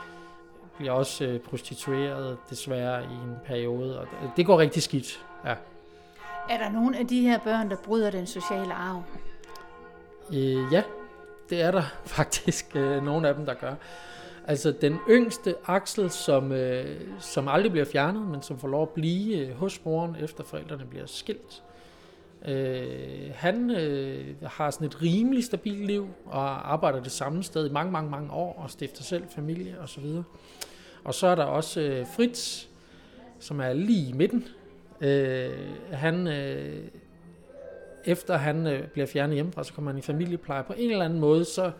bliver 0.76 0.92
også 0.92 1.24
øh, 1.24 1.40
prostitueret 1.40 2.38
desværre 2.50 3.04
i 3.04 3.14
en 3.14 3.36
periode, 3.44 4.00
og 4.00 4.06
det 4.36 4.46
går 4.46 4.58
rigtig 4.58 4.82
skidt. 4.82 5.26
Ja. 5.44 5.54
Er 6.50 6.58
der 6.58 6.70
nogen 6.70 6.94
af 6.94 7.06
de 7.06 7.20
her 7.20 7.38
børn, 7.38 7.70
der 7.70 7.76
bryder 7.76 8.10
den 8.10 8.26
sociale 8.26 8.74
arv? 8.74 9.02
Øh, 10.30 10.72
ja, 10.72 10.82
det 11.50 11.60
er 11.60 11.70
der 11.70 11.82
faktisk 12.16 12.76
øh, 12.76 13.04
nogle 13.04 13.28
af 13.28 13.34
dem, 13.34 13.46
der 13.46 13.54
gør. 13.54 13.74
Altså 14.46 14.72
den 14.80 14.98
yngste 15.10 15.54
aksel, 15.66 16.10
som, 16.10 16.52
øh, 16.52 17.00
som 17.18 17.48
aldrig 17.48 17.72
bliver 17.72 17.84
fjernet, 17.84 18.22
men 18.22 18.42
som 18.42 18.58
får 18.58 18.68
lov 18.68 18.82
at 18.82 18.88
blive 18.88 19.38
øh, 19.38 19.56
hos 19.56 19.84
moren, 19.84 20.16
efter 20.20 20.44
forældrene 20.44 20.84
bliver 20.84 21.06
skilt. 21.06 21.62
Øh, 22.44 23.30
han 23.34 23.70
øh, 23.70 24.34
har 24.42 24.70
sådan 24.70 24.86
et 24.86 25.02
rimelig 25.02 25.44
stabilt 25.44 25.86
liv, 25.86 26.08
og 26.26 26.72
arbejder 26.72 27.02
det 27.02 27.12
samme 27.12 27.42
sted 27.42 27.66
i 27.66 27.72
mange, 27.72 27.92
mange, 27.92 28.10
mange 28.10 28.32
år, 28.32 28.62
og 28.62 28.70
stifter 28.70 29.02
selv 29.02 29.24
familie 29.34 29.72
osv. 29.72 29.82
Og, 29.82 29.88
så 29.88 30.00
videre. 30.00 30.24
og 31.04 31.14
så 31.14 31.26
er 31.26 31.34
der 31.34 31.44
også 31.44 31.80
øh, 31.80 32.06
Fritz, 32.16 32.66
som 33.38 33.60
er 33.60 33.72
lige 33.72 34.08
i 34.08 34.12
midten. 34.12 34.44
Øh, 35.00 35.50
han 35.92 36.26
øh, 36.26 36.88
efter 38.04 38.36
han 38.36 38.66
øh, 38.66 38.88
bliver 38.88 39.06
fjernet 39.06 39.34
hjemmefra, 39.34 39.64
så 39.64 39.72
kommer 39.72 39.90
han 39.90 39.98
i 39.98 40.02
familiepleje. 40.02 40.62
På 40.62 40.74
en 40.76 40.90
eller 40.90 41.04
anden 41.04 41.20
måde, 41.20 41.44
så 41.44 41.70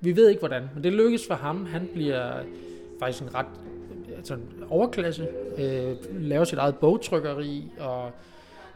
Vi 0.00 0.16
ved 0.16 0.28
ikke 0.28 0.38
hvordan, 0.38 0.68
men 0.74 0.84
det 0.84 0.92
lykkes 0.92 1.26
for 1.26 1.34
ham. 1.34 1.66
Han 1.66 1.88
bliver 1.94 2.32
faktisk 3.00 3.22
en 3.22 3.34
ret 3.34 3.46
altså 4.16 4.34
en 4.34 4.64
overklasse, 4.70 5.28
øh, 5.58 5.96
laver 6.20 6.44
sit 6.44 6.58
eget 6.58 6.76
bogtrykkeri 6.76 7.64
og 7.80 8.10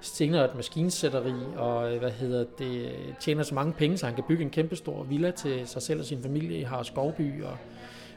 senere 0.01 0.45
et 0.45 0.55
maskinsætteri 0.55 1.35
og 1.57 1.93
øh, 1.93 1.99
hvad 1.99 2.11
hedder 2.11 2.45
det, 2.59 2.91
tjener 3.21 3.43
så 3.43 3.55
mange 3.55 3.73
penge, 3.73 3.97
så 3.99 4.07
han 4.07 4.15
kan 4.15 4.25
bygge 4.29 4.45
en 4.45 4.51
kæmpe 4.51 4.77
stor 4.77 5.03
villa 5.03 5.31
til 5.31 5.69
sig 5.69 5.83
selv 5.83 6.01
og 6.01 6.07
sin 6.07 6.23
familie 6.23 6.59
i 6.59 6.63
Har 6.63 6.83
Skovby. 6.83 7.43
Og 7.43 7.57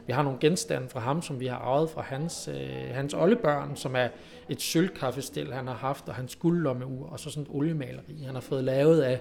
vi 0.06 0.12
har 0.12 0.22
nogle 0.22 0.38
genstande 0.40 0.88
fra 0.88 1.00
ham, 1.00 1.22
som 1.22 1.40
vi 1.40 1.46
har 1.46 1.56
arvet 1.56 1.90
fra 1.90 2.02
hans, 2.02 2.48
øh, 2.48 2.94
hans 2.94 3.14
oldebørn, 3.14 3.76
som 3.76 3.96
er 3.96 4.08
et 4.48 4.60
sølvkaffestel, 4.60 5.52
han 5.52 5.66
har 5.66 5.74
haft, 5.74 6.08
og 6.08 6.14
hans 6.14 6.36
guldlommeur, 6.36 7.06
og 7.06 7.20
så 7.20 7.30
sådan 7.30 7.42
et 7.42 7.48
oliemaleri, 7.50 8.22
han 8.24 8.34
har 8.34 8.40
fået 8.40 8.64
lavet 8.64 9.02
af, 9.02 9.20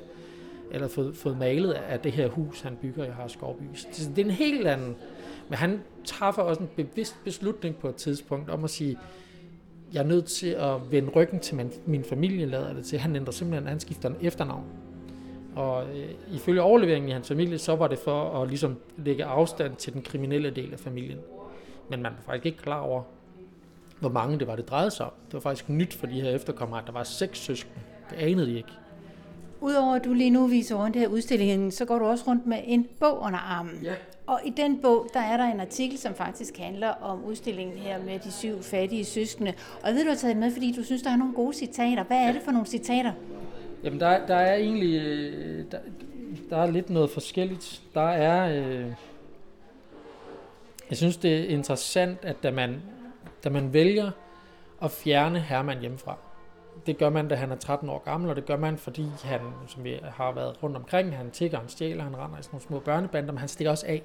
eller 0.71 0.87
fået, 0.87 1.15
fået 1.15 1.37
malet 1.37 1.71
af 1.71 1.99
det 1.99 2.11
her 2.11 2.27
hus, 2.27 2.61
han 2.61 2.75
bygger 2.81 3.05
i 3.05 3.09
Har 3.09 3.27
Skovby. 3.27 3.63
Så 3.73 4.09
det 4.09 4.21
er 4.21 4.25
en 4.25 4.31
helt 4.31 4.67
anden, 4.67 4.95
men 5.49 5.57
han 5.57 5.81
træffer 6.05 6.41
også 6.41 6.61
en 6.61 6.69
bevidst 6.75 7.15
beslutning 7.23 7.75
på 7.75 7.89
et 7.89 7.95
tidspunkt 7.95 8.49
om 8.49 8.63
at 8.63 8.69
sige, 8.69 8.97
jeg 9.93 9.99
er 9.99 10.07
nødt 10.07 10.25
til 10.25 10.47
at 10.47 10.91
vende 10.91 11.09
ryggen 11.09 11.39
til 11.39 11.55
min, 11.55 11.71
min 11.85 12.03
familie, 12.03 12.45
lader 12.45 12.73
det 12.73 12.85
til. 12.85 12.99
Han 12.99 13.15
ændrer 13.15 13.31
simpelthen, 13.31 13.67
han 13.67 13.79
skifter 13.79 14.09
en 14.09 14.15
efternavn. 14.21 14.84
Og 15.55 15.83
øh, 15.97 16.35
ifølge 16.35 16.61
overleveringen 16.61 17.09
i 17.09 17.11
hans 17.11 17.27
familie, 17.27 17.57
så 17.57 17.75
var 17.75 17.87
det 17.87 17.99
for 17.99 18.41
at 18.41 18.47
ligesom 18.47 18.77
lægge 18.97 19.25
afstand 19.25 19.75
til 19.75 19.93
den 19.93 20.01
kriminelle 20.01 20.49
del 20.49 20.73
af 20.73 20.79
familien. 20.79 21.19
Men 21.89 22.01
man 22.01 22.11
var 22.11 22.21
faktisk 22.25 22.45
ikke 22.45 22.57
klar 22.57 22.79
over, 22.79 23.01
hvor 23.99 24.09
mange 24.09 24.39
det 24.39 24.47
var, 24.47 24.55
det 24.55 24.69
drejede 24.69 24.91
sig 24.91 25.05
om. 25.05 25.11
Det 25.25 25.33
var 25.33 25.39
faktisk 25.39 25.69
nyt 25.69 25.93
for 25.93 26.07
de 26.07 26.21
her 26.21 26.29
efterkommere, 26.29 26.79
at 26.79 26.87
der 26.87 26.93
var 26.93 27.03
seks 27.03 27.39
søskende. 27.39 27.79
Det 28.09 28.15
anede 28.15 28.47
de 28.47 28.57
ikke. 28.57 28.69
Udover 29.61 29.95
at 29.95 30.05
du 30.05 30.13
lige 30.13 30.29
nu 30.29 30.47
viser 30.47 30.75
rundt 30.75 30.95
her 30.95 31.07
udstillingen, 31.07 31.71
så 31.71 31.85
går 31.85 31.99
du 31.99 32.05
også 32.05 32.23
rundt 32.27 32.45
med 32.45 32.57
en 32.63 32.87
bog 32.99 33.21
under 33.21 33.39
armen. 33.39 33.79
Ja. 33.83 33.93
Og 34.27 34.39
i 34.45 34.49
den 34.49 34.81
bog, 34.81 35.07
der 35.13 35.19
er 35.19 35.37
der 35.37 35.43
en 35.43 35.59
artikel, 35.59 35.97
som 35.97 36.13
faktisk 36.13 36.57
handler 36.57 36.87
om 36.87 37.23
udstillingen 37.25 37.77
her 37.77 38.03
med 38.03 38.19
de 38.19 38.31
syv 38.31 38.61
fattige 38.61 39.05
søskende. 39.05 39.53
Og 39.81 39.87
jeg 39.87 39.95
ved, 39.95 40.03
du 40.03 40.09
har 40.09 40.15
taget 40.15 40.37
med, 40.37 40.51
fordi 40.51 40.71
du 40.77 40.83
synes, 40.83 41.01
der 41.01 41.09
er 41.09 41.15
nogle 41.15 41.33
gode 41.33 41.53
citater. 41.53 42.03
Hvad 42.03 42.17
er 42.17 42.31
det 42.31 42.41
for 42.41 42.51
nogle 42.51 42.67
citater? 42.67 43.11
Jamen, 43.85 43.99
der, 43.99 44.25
der 44.25 44.35
er 44.35 44.55
egentlig 44.55 45.01
øh, 45.01 45.65
der, 45.71 45.79
der 46.49 46.57
er 46.57 46.71
lidt 46.71 46.89
noget 46.89 47.09
forskelligt. 47.09 47.81
Der 47.93 48.09
er... 48.09 48.49
Øh, 48.55 48.91
jeg 50.89 50.97
synes, 50.97 51.17
det 51.17 51.39
er 51.39 51.47
interessant, 51.47 52.19
at 52.21 52.35
da 52.43 52.51
man, 52.51 52.81
da 53.43 53.49
man 53.49 53.73
vælger 53.73 54.11
at 54.81 54.91
fjerne 54.91 55.39
Herman 55.39 55.79
hjemmefra, 55.79 56.17
det 56.85 56.97
gør 56.97 57.09
man, 57.09 57.27
da 57.27 57.35
han 57.35 57.51
er 57.51 57.55
13 57.55 57.89
år 57.89 58.03
gammel, 58.05 58.29
og 58.29 58.35
det 58.35 58.45
gør 58.45 58.57
man, 58.57 58.77
fordi 58.77 59.05
han, 59.23 59.41
som 59.67 59.83
vi 59.83 59.99
har 60.03 60.31
været 60.31 60.63
rundt 60.63 60.77
omkring, 60.77 61.17
han 61.17 61.31
tigger, 61.31 61.59
han 61.59 61.69
stjæler, 61.69 62.03
han 62.03 62.17
render 62.17 62.39
i 62.39 62.43
sådan 62.43 62.49
nogle 62.53 62.67
små 62.67 62.79
børnebander, 62.79 63.31
men 63.31 63.39
han 63.39 63.47
stikker 63.47 63.71
også 63.71 63.85
af. 63.87 64.03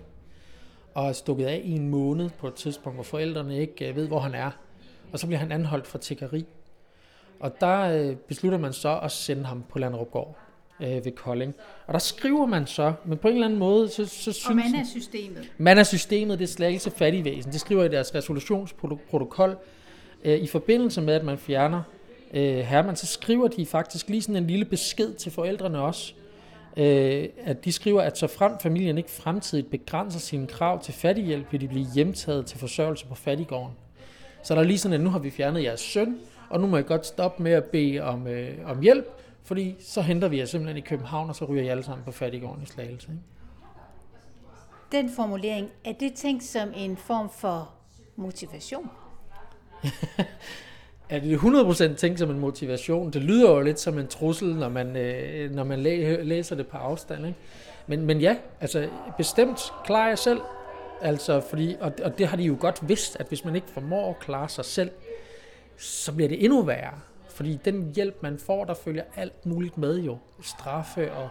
Og 0.95 1.09
er 1.09 1.13
stukket 1.13 1.47
af 1.47 1.61
i 1.65 1.71
en 1.71 1.89
måned 1.89 2.31
på 2.39 2.47
et 2.47 2.55
tidspunkt, 2.55 2.97
hvor 2.97 3.05
forældrene 3.05 3.59
ikke 3.59 3.89
øh, 3.89 3.97
ved, 3.97 4.09
hvor 4.09 4.19
han 4.19 4.35
er. 4.35 4.51
Og 5.13 5.19
så 5.19 5.27
bliver 5.27 5.39
han 5.39 5.53
anholdt 5.53 5.87
for 5.87 5.99
tiggeri. 5.99 6.47
Og 7.41 7.61
der 7.61 7.81
øh, 7.81 8.17
beslutter 8.17 8.59
man 8.59 8.73
så 8.73 8.99
at 9.03 9.13
sende 9.13 9.45
ham 9.45 9.65
på 9.69 9.79
Landrupgård 9.79 10.37
øh, 10.81 11.05
ved 11.05 11.13
Kolding. 11.13 11.55
Og 11.87 11.93
der 11.93 11.99
skriver 11.99 12.47
man 12.47 12.67
så, 12.67 12.93
men 13.05 13.19
på 13.19 13.29
en 13.29 13.35
eller 13.35 13.47
anden 13.47 13.59
måde, 13.59 13.89
så, 13.89 14.07
så 14.07 14.33
synes... 14.33 14.47
Og 14.47 14.57
man 14.57 14.75
er 14.75 14.85
systemet. 14.85 15.53
Man 15.59 15.79
er 15.79 15.83
systemet, 15.83 16.39
det 16.39 16.45
er 16.45 16.49
slagelse 16.49 16.91
fattigvæsen. 16.91 17.53
Det 17.53 17.61
skriver 17.61 17.85
i 17.85 17.89
deres 17.89 18.15
resolutionsprotokol. 18.15 19.57
Øh, 20.25 20.39
I 20.39 20.47
forbindelse 20.47 21.01
med, 21.01 21.15
at 21.15 21.25
man 21.25 21.39
fjerner 21.39 21.83
øh, 22.35 22.59
Herman, 22.59 22.97
så 22.97 23.07
skriver 23.07 23.49
de 23.49 23.67
faktisk 23.67 24.09
lige 24.09 24.23
sådan 24.23 24.37
en 24.37 24.47
lille 24.47 24.65
besked 24.65 25.15
til 25.15 25.33
forældrene 25.33 25.81
også, 25.81 26.13
øh, 26.77 27.29
at 27.45 27.65
de 27.65 27.73
skriver, 27.73 28.03
at 28.03 28.19
så 28.19 28.27
frem 28.27 28.53
familien 28.63 28.99
ikke 28.99 29.11
fremtidigt 29.11 29.71
begrænser 29.71 30.21
sine 30.21 30.47
krav 30.47 30.83
til 30.83 30.95
fattighjælp, 30.95 31.53
vil 31.53 31.61
de 31.61 31.69
blive 31.69 31.87
hjemtaget 31.95 32.47
til 32.47 32.59
forsørgelse 32.59 33.07
på 33.07 33.15
fattigården. 33.15 33.73
Så 34.43 34.55
der 34.55 34.61
er 34.61 34.65
lige 34.65 34.79
sådan, 34.79 34.95
at 34.95 35.01
nu 35.01 35.11
har 35.11 35.19
vi 35.19 35.31
fjernet 35.31 35.63
jeres 35.63 35.81
søn, 35.81 36.19
og 36.51 36.61
nu 36.61 36.67
må 36.67 36.77
I 36.77 36.83
godt 36.83 37.07
stoppe 37.07 37.43
med 37.43 37.53
at 37.53 37.65
bede 37.65 38.01
om, 38.01 38.27
øh, 38.27 38.59
om 38.65 38.81
hjælp, 38.81 39.07
fordi 39.43 39.77
så 39.81 40.03
henter 40.03 40.29
vi 40.29 40.39
jer 40.39 40.45
simpelthen 40.45 40.77
i 40.77 40.87
København, 40.87 41.29
og 41.29 41.37
så 41.37 41.45
ryger 41.45 41.63
I 41.63 41.69
alle 41.69 41.83
sammen 41.83 42.05
på 42.05 42.13
fattigården 42.13 42.63
i 42.63 42.67
Slagelse. 42.67 43.09
Ikke? 43.11 43.23
Den 44.93 45.11
formulering, 45.17 45.71
er 45.85 45.93
det 45.93 46.15
tænkt 46.15 46.45
som 46.45 46.69
en 46.77 46.97
form 46.97 47.31
for 47.31 47.71
motivation? 48.17 48.91
er 51.11 51.21
det 51.21 51.39
100% 51.39 51.95
tænkt 51.97 52.19
som 52.19 52.31
en 52.31 52.39
motivation? 52.39 53.11
Det 53.11 53.23
lyder 53.23 53.51
jo 53.51 53.61
lidt 53.61 53.81
som 53.81 53.99
en 53.99 54.07
trussel, 54.07 54.55
når 54.55 54.69
man, 54.69 54.97
øh, 54.97 55.51
når 55.51 55.65
man 55.65 55.81
læ- 55.81 56.23
læser 56.23 56.57
det 56.57 56.67
på 56.67 56.77
afstand. 56.77 57.27
Ikke? 57.27 57.39
Men, 57.87 58.07
men 58.07 58.21
ja, 58.21 58.37
altså 58.61 58.89
bestemt 59.17 59.73
klarer 59.85 60.09
jeg 60.09 60.19
selv. 60.19 60.41
Altså, 61.03 61.41
fordi, 61.41 61.77
og, 61.81 61.93
og 62.05 62.19
det 62.19 62.27
har 62.27 62.37
de 62.37 62.43
jo 62.43 62.57
godt 62.61 62.89
vidst, 62.89 63.17
at 63.21 63.27
hvis 63.27 63.45
man 63.45 63.55
ikke 63.55 63.67
formår 63.71 64.11
at 64.11 64.19
klare 64.19 64.49
sig 64.49 64.65
selv, 64.65 64.91
så 65.81 66.13
bliver 66.13 66.29
det 66.29 66.45
endnu 66.45 66.63
værre. 66.63 67.01
Fordi 67.29 67.59
den 67.65 67.93
hjælp, 67.95 68.23
man 68.23 68.39
får, 68.39 68.65
der 68.65 68.75
følger 68.75 69.03
alt 69.17 69.47
muligt 69.47 69.79
med 69.79 69.99
jo. 69.99 70.19
Straffe 70.43 71.13
og 71.13 71.29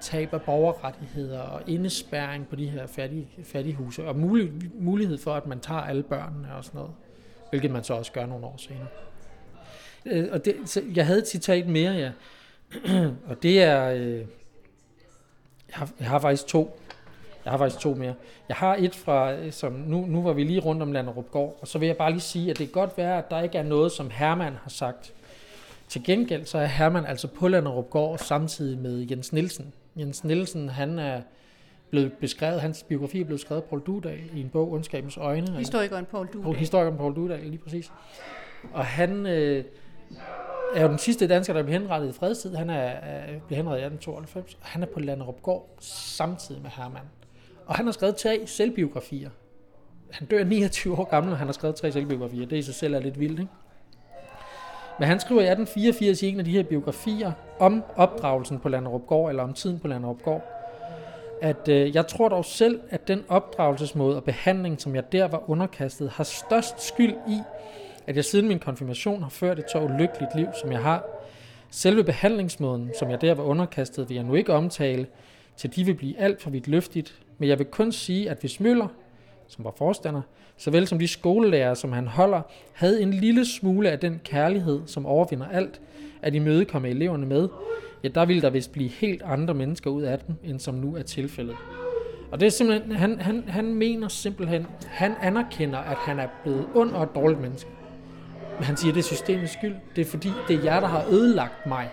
tab 0.00 0.34
af 0.34 0.42
borgerrettigheder 0.42 1.40
og 1.40 1.62
indespærring 1.66 2.48
på 2.48 2.56
de 2.56 2.68
her 2.68 2.86
fattige, 2.86 3.28
fattighuse, 3.44 4.04
og 4.04 4.16
mulig, 4.16 4.52
mulighed 4.74 5.18
for, 5.18 5.34
at 5.34 5.46
man 5.46 5.60
tager 5.60 5.80
alle 5.80 6.02
børnene 6.02 6.54
og 6.54 6.64
sådan 6.64 6.78
noget. 6.78 6.94
Hvilket 7.50 7.70
man 7.70 7.84
så 7.84 7.94
også 7.94 8.12
gør 8.12 8.26
nogle 8.26 8.46
år 8.46 8.54
senere. 8.58 8.86
Øh, 10.06 10.28
og 10.32 10.44
det, 10.44 10.56
så 10.64 10.82
jeg 10.94 11.06
havde 11.06 11.18
et 11.18 11.28
citat 11.28 11.68
mere, 11.68 11.92
ja. 11.92 12.12
og 13.28 13.42
det 13.42 13.62
er... 13.62 13.88
Øh, 13.88 14.18
jeg, 14.18 14.26
har, 15.78 15.90
jeg 16.00 16.08
har 16.08 16.18
faktisk 16.18 16.46
to. 16.46 16.80
Jeg 17.44 17.52
har 17.52 17.58
faktisk 17.58 17.80
to 17.80 17.94
mere. 17.94 18.14
Jeg 18.48 18.56
har 18.56 18.76
et 18.78 18.94
fra, 18.94 19.32
øh, 19.32 19.52
som 19.52 19.72
nu, 19.72 20.06
nu 20.06 20.22
var 20.22 20.32
vi 20.32 20.44
lige 20.44 20.60
rundt 20.60 20.82
om 20.82 20.92
Landerup 20.92 21.30
Gård, 21.30 21.58
og 21.60 21.68
så 21.68 21.78
vil 21.78 21.86
jeg 21.86 21.96
bare 21.96 22.10
lige 22.10 22.20
sige, 22.20 22.50
at 22.50 22.58
det 22.58 22.66
kan 22.66 22.72
godt 22.72 22.98
være, 22.98 23.18
at 23.18 23.30
der 23.30 23.40
ikke 23.40 23.58
er 23.58 23.62
noget, 23.62 23.92
som 23.92 24.10
Herman 24.10 24.52
har 24.62 24.70
sagt. 24.70 25.12
Til 25.88 26.04
gengæld 26.04 26.44
så 26.44 26.58
er 26.58 26.66
Herman 26.66 27.06
altså 27.06 27.28
på 27.28 27.48
Landerup 27.48 27.90
Gård 27.90 28.18
samtidig 28.18 28.78
med 28.78 29.06
Jens 29.10 29.32
Nielsen. 29.32 29.72
Jens 29.96 30.24
Nielsen, 30.24 30.68
han 30.68 30.98
er 30.98 31.20
blevet 31.90 32.12
beskrevet, 32.12 32.60
hans 32.60 32.82
biografi 32.82 33.20
er 33.20 33.24
blevet 33.24 33.40
skrevet 33.40 33.62
af 33.62 33.68
Paul 33.68 33.80
Dudal 33.80 34.20
i 34.34 34.40
en 34.40 34.48
bog, 34.48 34.72
Ondskabens 34.72 35.16
Øjne. 35.16 35.58
Historikeren 35.58 36.04
Paul 36.04 36.26
Dudal. 36.32 36.54
Historikeren 36.54 36.98
Paul 36.98 37.16
Dudal, 37.16 37.40
lige 37.40 37.58
præcis. 37.58 37.92
Og 38.72 38.84
han 38.84 39.26
øh, 39.26 39.64
er 40.74 40.82
jo 40.82 40.88
den 40.88 40.98
sidste 40.98 41.28
dansker, 41.28 41.54
der 41.54 41.62
blev 41.62 41.72
henrettet 41.72 42.08
i 42.08 42.12
fredstid. 42.12 42.54
Han 42.54 42.70
er, 42.70 42.74
er 42.74 43.26
blev 43.46 43.56
henrettet 43.56 43.82
i 43.82 43.84
1892. 43.84 44.54
Og 44.54 44.66
han 44.66 44.82
er 44.82 44.86
på 44.86 45.00
Landerup 45.00 45.42
Gård 45.42 45.68
samtidig 45.80 46.62
med 46.62 46.70
Herman. 46.70 47.02
Og 47.72 47.76
han 47.76 47.84
har 47.86 47.92
skrevet 47.92 48.16
tre 48.16 48.42
selvbiografier. 48.46 49.30
Han 50.10 50.26
dør 50.26 50.44
29 50.44 50.98
år 50.98 51.04
gammel, 51.04 51.32
og 51.32 51.38
han 51.38 51.48
har 51.48 51.52
skrevet 51.52 51.76
tre 51.76 51.92
selvbiografier. 51.92 52.46
Det 52.46 52.56
i 52.56 52.62
sig 52.62 52.74
selv 52.74 52.94
er 52.94 53.00
lidt 53.00 53.20
vildt, 53.20 53.40
ikke? 53.40 53.52
Men 54.98 55.08
han 55.08 55.20
skriver 55.20 55.40
i 55.40 55.44
1884 55.44 56.22
i 56.22 56.28
en 56.28 56.38
af 56.38 56.44
de 56.44 56.50
her 56.50 56.62
biografier 56.62 57.32
om 57.58 57.82
opdragelsen 57.96 58.58
på 58.58 58.68
Landerupgård, 58.68 59.30
eller 59.30 59.42
om 59.42 59.52
tiden 59.52 59.78
på 59.78 59.88
Landerupgård, 59.88 60.42
at 61.42 61.68
øh, 61.68 61.94
jeg 61.94 62.06
tror 62.06 62.28
dog 62.28 62.44
selv, 62.44 62.80
at 62.90 63.08
den 63.08 63.24
opdragelsesmåde 63.28 64.16
og 64.16 64.24
behandling, 64.24 64.80
som 64.80 64.94
jeg 64.94 65.12
der 65.12 65.28
var 65.28 65.50
underkastet, 65.50 66.10
har 66.10 66.24
størst 66.24 66.82
skyld 66.82 67.14
i, 67.28 67.38
at 68.06 68.16
jeg 68.16 68.24
siden 68.24 68.48
min 68.48 68.58
konfirmation 68.58 69.22
har 69.22 69.30
ført 69.30 69.58
et 69.58 69.70
så 69.72 69.80
ulykkeligt 69.80 70.36
liv, 70.36 70.46
som 70.60 70.72
jeg 70.72 70.80
har. 70.80 71.04
Selve 71.70 72.04
behandlingsmåden, 72.04 72.90
som 72.98 73.10
jeg 73.10 73.20
der 73.20 73.34
var 73.34 73.42
underkastet, 73.42 74.08
vil 74.08 74.14
jeg 74.14 74.24
nu 74.24 74.34
ikke 74.34 74.52
omtale, 74.52 75.06
til 75.56 75.76
de 75.76 75.84
vil 75.84 75.94
blive 75.94 76.18
alt 76.18 76.42
for 76.42 76.50
vidt 76.50 76.68
løftigt, 76.68 77.22
men 77.38 77.48
jeg 77.48 77.58
vil 77.58 77.66
kun 77.66 77.92
sige, 77.92 78.30
at 78.30 78.40
hvis 78.40 78.60
Møller, 78.60 78.88
som 79.48 79.64
var 79.64 79.74
forstander, 79.76 80.22
såvel 80.56 80.86
som 80.86 80.98
de 80.98 81.08
skolelærer, 81.08 81.74
som 81.74 81.92
han 81.92 82.06
holder, 82.06 82.42
havde 82.72 83.02
en 83.02 83.10
lille 83.10 83.46
smule 83.46 83.90
af 83.90 83.98
den 83.98 84.20
kærlighed, 84.24 84.80
som 84.86 85.06
overvinder 85.06 85.48
alt, 85.48 85.80
at 86.22 86.34
imødekomme 86.34 86.88
eleverne 86.88 87.26
med, 87.26 87.48
ja, 88.04 88.08
der 88.08 88.24
ville 88.24 88.42
der 88.42 88.50
vist 88.50 88.72
blive 88.72 88.88
helt 88.88 89.22
andre 89.22 89.54
mennesker 89.54 89.90
ud 89.90 90.02
af 90.02 90.18
dem, 90.18 90.34
end 90.44 90.60
som 90.60 90.74
nu 90.74 90.96
er 90.96 91.02
tilfældet. 91.02 91.56
Og 92.32 92.40
det 92.40 92.46
er 92.46 92.50
simpelthen, 92.50 92.92
han, 92.92 93.20
han, 93.20 93.44
han 93.48 93.74
mener 93.74 94.08
simpelthen, 94.08 94.66
han 94.86 95.14
anerkender, 95.20 95.78
at 95.78 95.96
han 95.96 96.18
er 96.18 96.28
blevet 96.42 96.66
ond 96.74 96.90
og 96.90 97.02
et 97.02 97.14
dårligt 97.14 97.40
menneske. 97.40 97.70
Men 98.56 98.64
han 98.64 98.76
siger, 98.76 98.92
det 98.92 99.00
er 99.00 99.04
systemets 99.04 99.52
skyld. 99.52 99.74
Det 99.96 100.02
er 100.06 100.10
fordi, 100.10 100.30
det 100.48 100.56
er 100.56 100.62
jer, 100.64 100.80
der 100.80 100.86
har 100.86 101.06
ødelagt 101.10 101.66
mig. 101.66 101.90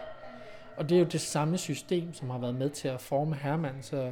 Og 0.77 0.89
det 0.89 0.95
er 0.95 0.99
jo 0.99 1.05
det 1.05 1.21
samme 1.21 1.57
system, 1.57 2.13
som 2.13 2.29
har 2.29 2.37
været 2.37 2.55
med 2.55 2.69
til 2.69 2.87
at 2.87 3.01
forme 3.01 3.35
Hermann. 3.35 3.75
Så, 3.81 4.11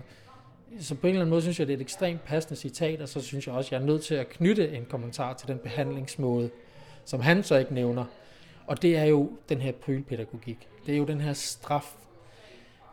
så 0.80 0.96
på 0.96 1.08
en 1.08 1.14
eller 1.14 1.22
anden 1.22 1.30
måde 1.30 1.42
synes 1.42 1.60
jeg, 1.60 1.68
det 1.68 1.74
er 1.74 1.78
et 1.78 1.82
ekstremt 1.82 2.24
passende 2.24 2.56
citat, 2.56 3.02
og 3.02 3.10
så 3.10 3.22
synes 3.22 3.48
jeg 3.48 3.56
også, 3.56 3.76
jeg 3.76 3.82
er 3.82 3.86
nødt 3.86 4.04
til 4.04 4.16
at 4.16 4.30
knytte 4.30 4.70
en 4.70 4.86
kommentar 4.86 5.34
til 5.34 5.48
den 5.48 5.58
behandlingsmåde, 5.58 6.50
som 7.06 7.20
han 7.20 7.44
så 7.44 7.56
ikke 7.56 7.74
nævner. 7.74 8.06
Og 8.68 8.82
det 8.82 8.98
er 8.98 9.04
jo 9.04 9.32
den 9.50 9.62
her 9.62 9.72
prylpædagogik. 9.72 10.68
Det 10.86 10.94
er 10.94 10.98
jo 10.98 11.06
den 11.06 11.22
her 11.22 11.34
straf. 11.34 11.96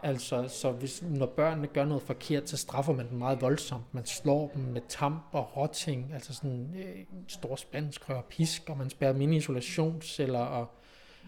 Altså, 0.02 0.48
så 0.48 0.70
hvis, 0.70 1.02
når 1.02 1.26
børnene 1.26 1.66
gør 1.66 1.84
noget 1.84 2.02
forkert, 2.02 2.48
så 2.48 2.56
straffer 2.56 2.92
man 2.92 3.08
dem 3.08 3.18
meget 3.18 3.40
voldsomt. 3.40 3.94
Man 3.94 4.06
slår 4.06 4.50
dem 4.54 4.62
med 4.62 4.80
tamp 4.88 5.22
og 5.32 5.56
rotting, 5.56 6.10
altså 6.14 6.34
sådan 6.34 6.74
øh, 6.76 7.04
stor 7.28 7.56
spanskrør 7.56 8.16
og 8.16 8.24
pisk, 8.24 8.62
og 8.70 8.78
man 8.78 8.90
spærrer 8.90 9.12
dem 9.12 9.20
ind 9.20 9.34
i 9.34 9.36
isolationsceller, 9.36 10.38
og 10.38 10.68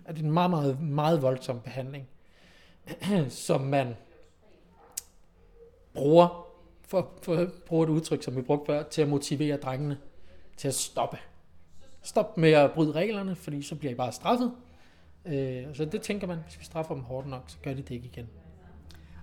at 0.04 0.14
det 0.14 0.22
er 0.22 0.26
en 0.26 0.32
meget, 0.32 0.50
meget, 0.50 0.80
meget 0.80 1.22
voldsom 1.22 1.60
behandling, 1.60 2.08
som 3.28 3.60
man 3.60 3.94
bruger 5.96 6.46
for, 6.82 7.10
for 7.22 7.34
at 7.34 7.52
bruge 7.52 7.84
et 7.84 7.90
udtryk, 7.90 8.22
som 8.22 8.36
vi 8.36 8.42
brugte 8.42 8.66
før, 8.66 8.82
til 8.82 9.02
at 9.02 9.08
motivere 9.08 9.56
drengene 9.56 9.98
til 10.56 10.68
at 10.68 10.74
stoppe. 10.74 11.18
Stop 12.02 12.38
med 12.38 12.52
at 12.52 12.72
bryde 12.72 12.92
reglerne, 12.92 13.36
fordi 13.36 13.62
så 13.62 13.74
bliver 13.74 13.92
I 13.92 13.94
bare 13.94 14.12
straffet. 14.12 14.52
Øh, 15.24 15.64
så 15.74 15.84
det 15.84 16.02
tænker 16.02 16.26
man, 16.26 16.38
hvis 16.46 16.58
vi 16.58 16.64
straffer 16.64 16.94
dem 16.94 17.02
hårdt 17.02 17.28
nok, 17.28 17.42
så 17.46 17.56
gør 17.62 17.74
de 17.74 17.82
det 17.82 17.90
ikke 17.90 18.06
igen. 18.06 18.28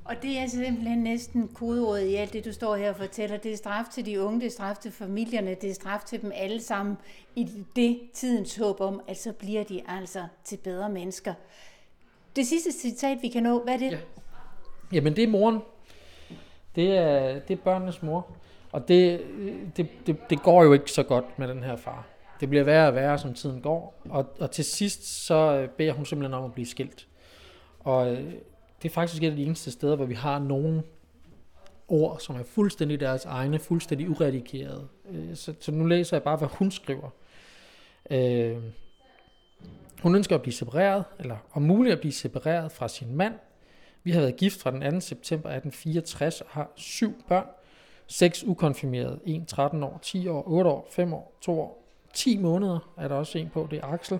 Og 0.06 0.16
det 0.22 0.38
er 0.38 0.48
simpelthen 0.48 1.00
næsten 1.00 1.48
kodeordet 1.48 2.06
i 2.06 2.16
alt 2.16 2.34
det, 2.34 2.46
du 2.46 2.52
står 2.54 2.76
her 2.76 2.90
og 2.90 2.96
fortæller. 2.96 3.38
Det 3.38 3.54
er 3.54 3.58
straf 3.58 3.86
til 3.94 4.06
de 4.06 4.22
unge, 4.22 4.40
det 4.40 4.46
er 4.46 4.52
straf 4.52 4.78
til 4.78 4.92
familierne, 4.92 5.56
det 5.62 5.70
er 5.70 5.74
straf 5.74 6.04
til 6.04 6.22
dem 6.22 6.32
alle 6.36 6.62
sammen 6.62 6.98
i 7.36 7.50
det 7.76 8.00
tidens 8.14 8.56
håb 8.56 8.82
om, 8.82 9.02
at 9.08 9.18
så 9.18 9.34
bliver 9.34 9.64
de 9.64 9.82
altså 9.88 10.24
til 10.44 10.58
bedre 10.58 10.90
mennesker. 10.90 11.34
Det 12.36 12.48
sidste 12.48 12.72
citat, 12.72 13.18
vi 13.22 13.28
kan 13.28 13.44
nå, 13.44 13.64
hvad 13.64 13.74
er 13.74 13.78
det? 13.78 13.92
Ja. 13.92 13.98
Jamen, 14.94 15.16
det 15.16 15.24
er 15.24 15.28
moren. 15.28 15.60
Det 16.76 16.98
er, 16.98 17.40
det 17.40 17.54
er 17.60 17.64
børnenes 17.64 18.04
mor. 18.04 18.28
Og 18.72 18.88
det, 18.88 19.22
det, 19.78 19.88
det, 20.08 20.18
det 20.30 20.44
går 20.44 20.64
jo 20.64 20.74
ikke 20.74 20.92
så 20.92 21.04
godt 21.04 21.40
med 21.40 21.48
den 21.48 21.64
her 21.64 21.76
far. 21.76 22.08
Det 22.40 22.50
bliver 22.50 22.64
værre 22.64 22.88
og 22.88 22.96
værre, 22.96 23.18
som 23.18 23.34
tiden 23.34 23.62
går. 23.62 24.02
Og, 24.10 24.26
og 24.40 24.52
til 24.52 24.66
sidst, 24.66 25.26
så 25.26 25.36
øh, 25.36 25.70
beder 25.70 25.94
hun 25.94 26.06
simpelthen 26.06 26.34
om 26.34 26.46
at 26.46 26.54
blive 26.54 26.66
skilt. 26.66 27.08
Og 27.80 28.12
øh, 28.12 28.34
det 28.82 28.90
er 28.90 28.94
faktisk 28.94 29.24
et 29.24 29.30
af 29.30 29.36
de 29.36 29.46
eneste 29.46 29.72
steder, 29.72 29.96
hvor 29.96 30.06
vi 30.06 30.14
har 30.14 30.40
nogen 30.40 30.84
ord, 31.88 32.20
som 32.20 32.36
er 32.36 32.44
fuldstændig 32.44 33.00
deres 33.00 33.26
egne, 33.26 33.60
fuldstændig 33.60 34.10
uredigerede. 34.10 34.88
Øh, 35.10 35.36
så, 35.36 35.54
så 35.60 35.72
nu 35.72 35.86
læser 35.86 36.18
jeg 36.18 36.24
bare, 36.24 36.38
hvad 36.38 36.48
hun 36.48 36.72
skriver. 36.72 37.10
Øh, 38.10 38.58
hun 40.02 40.16
ønsker 40.16 40.36
at 40.36 40.42
blive 40.42 40.54
separeret, 40.54 41.04
eller 41.20 41.38
om 41.54 41.62
muligt 41.62 41.94
at 41.94 42.00
blive 42.00 42.14
separeret 42.14 42.72
fra 42.72 42.88
sin 42.88 43.16
mand. 43.16 43.34
Vi 44.04 44.12
har 44.12 44.22
været 44.22 44.36
gift 44.36 44.62
fra 44.62 44.72
den 44.72 44.82
2. 44.94 45.00
september 45.00 45.50
1864 45.50 46.42
og 46.42 46.48
har 46.50 46.72
syv 46.76 47.24
børn. 47.28 47.48
Seks 48.08 48.44
ukonfirmerede, 48.44 49.20
en 49.26 49.46
13 49.46 49.84
år, 49.84 50.00
10 50.02 50.28
år, 50.28 50.44
8 50.48 50.70
år, 50.70 50.88
5 50.92 51.13
år, 51.13 51.34
2 51.42 51.60
år, 51.60 51.84
10 52.13 52.38
måneder 52.38 52.94
er 52.98 53.08
der 53.08 53.16
også 53.16 53.38
en 53.38 53.50
på, 53.54 53.68
det 53.72 53.80
er 53.80 53.88
Axel. 53.88 54.20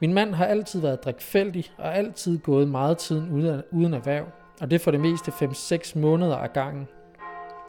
Min 0.00 0.14
mand 0.14 0.34
har 0.34 0.46
altid 0.46 0.80
været 0.80 1.04
drikfældig 1.04 1.64
og 1.78 1.96
altid 1.96 2.38
gået 2.38 2.68
meget 2.68 2.98
tiden 2.98 3.30
uden, 3.30 3.62
uden 3.70 3.94
erhverv, 3.94 4.26
og 4.60 4.70
det 4.70 4.80
for 4.80 4.90
det 4.90 5.00
meste 5.00 5.30
5-6 5.30 5.98
måneder 5.98 6.36
af 6.36 6.52
gangen. 6.52 6.88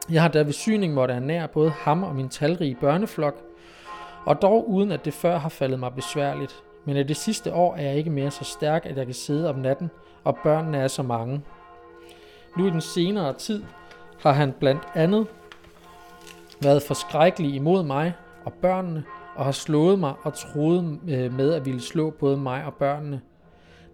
Jeg 0.10 0.22
har 0.22 0.30
der 0.30 0.44
ved 0.44 0.54
syning 0.54 0.94
måtte 0.94 1.14
ernære 1.14 1.48
både 1.48 1.70
ham 1.70 2.04
og 2.04 2.16
min 2.16 2.30
talrige 2.30 2.78
børneflok, 2.82 3.44
og 4.26 4.42
dog 4.42 4.70
uden 4.70 4.92
at 4.92 5.06
det 5.06 5.14
før 5.14 5.38
har 5.38 5.50
faldet 5.50 5.80
mig 5.80 5.94
besværligt. 5.94 6.64
Men 6.86 6.98
i 6.98 7.04
det 7.04 7.18
sidste 7.18 7.54
år 7.54 7.76
er 7.76 7.82
jeg 7.82 7.96
ikke 7.96 8.10
mere 8.10 8.32
så 8.32 8.44
stærk, 8.44 8.86
at 8.86 8.98
jeg 8.98 9.06
kan 9.06 9.16
sidde 9.16 9.50
om 9.50 9.56
natten, 9.56 9.90
og 10.24 10.38
børnene 10.44 10.78
er 10.78 10.88
så 10.88 11.04
mange. 11.04 11.42
Nu 12.58 12.68
i 12.68 12.70
den 12.70 12.82
senere 12.82 13.34
tid 13.34 13.64
har 14.20 14.32
han 14.32 14.54
blandt 14.60 14.84
andet 14.96 15.28
været 16.62 16.84
forskrækkelig 16.84 17.56
imod 17.56 17.84
mig 17.84 18.14
og 18.46 18.54
børnene, 18.54 19.04
og 19.36 19.46
har 19.46 19.52
slået 19.52 20.00
mig 20.00 20.14
og 20.24 20.34
troet 20.34 21.00
øh, 21.08 21.34
med 21.34 21.54
at 21.54 21.66
ville 21.66 21.82
slå 21.82 22.10
både 22.10 22.38
mig 22.38 22.66
og 22.66 22.74
børnene. 22.74 23.22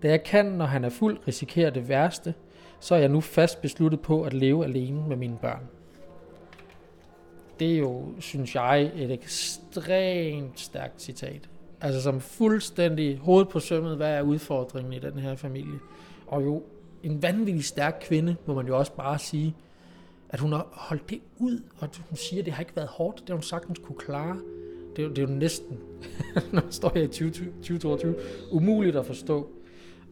Da 0.04 0.08
jeg 0.08 0.23
kan, 0.23 0.45
når 0.45 0.65
han 0.65 0.86
er 0.86 0.89
fuld, 0.89 1.17
risikere 1.28 1.69
det 1.69 1.89
værste, 1.89 2.34
så 2.80 2.95
er 2.95 3.00
jeg 3.00 3.10
nu 3.10 3.21
fast 3.21 3.62
besluttet 3.62 4.02
på 4.02 4.23
at 4.23 4.34
leve 4.34 4.65
alene 4.65 5.08
med 5.08 5.15
mine 5.15 5.38
børn. 5.41 5.67
Det 7.60 7.73
er 7.73 7.78
jo, 7.78 8.06
synes 8.19 8.56
jeg, 8.56 8.91
et 8.95 9.12
ekstremt 9.12 10.60
stærkt 10.60 11.02
citat. 11.02 11.50
Altså 11.82 12.02
som 12.02 12.22
fuldstændig 12.22 13.18
hoved 13.18 13.46
på 13.46 13.60
sømmet, 13.60 13.98
hvad 13.98 14.13
er 14.13 14.22
udfordringen 14.22 14.94
i 14.94 15.00
den 15.00 15.20
her 15.20 15.36
familie. 15.36 15.80
Og 16.28 16.44
jo 16.44 16.63
en 17.04 17.22
vanvittig 17.22 17.66
stærk 17.66 17.98
kvinde, 18.02 18.36
må 18.46 18.54
man 18.54 18.68
jo 18.68 18.78
også 18.78 18.94
bare 18.94 19.20
sige, 19.20 19.56
at 20.30 20.40
hun 20.40 20.52
har 20.52 20.68
holdt 20.72 21.10
det 21.10 21.20
ud, 21.38 21.62
og 21.80 21.90
hun 22.10 22.18
siger, 22.18 22.42
at 22.42 22.46
det 22.46 22.54
har 22.54 22.62
ikke 22.62 22.76
været 22.76 22.88
hårdt, 22.88 23.20
det 23.20 23.30
har 23.30 23.36
hun 23.36 23.44
sagtens 23.44 23.80
kunne 23.80 23.98
klare. 23.98 24.40
Det 24.96 25.04
er, 25.06 25.10
det 25.10 25.18
er 25.18 25.22
jo 25.22 25.28
næsten, 25.28 25.80
når 26.54 26.62
man 26.62 26.72
står 26.72 26.92
her 26.96 27.02
i 27.02 27.08
2022, 27.08 28.16
umuligt 28.52 28.96
at 28.96 29.06
forstå. 29.06 29.50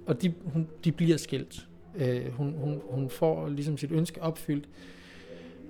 Og 0.06 0.22
de, 0.22 0.34
hun, 0.46 0.68
de 0.84 0.92
bliver 0.92 1.18
skilt. 1.18 1.68
Øh, 1.96 2.34
hun, 2.34 2.54
hun, 2.54 2.82
hun 2.90 3.10
får 3.10 3.50
ligesom 3.50 3.78
sit 3.78 3.92
ønske 3.92 4.22
opfyldt. 4.22 4.70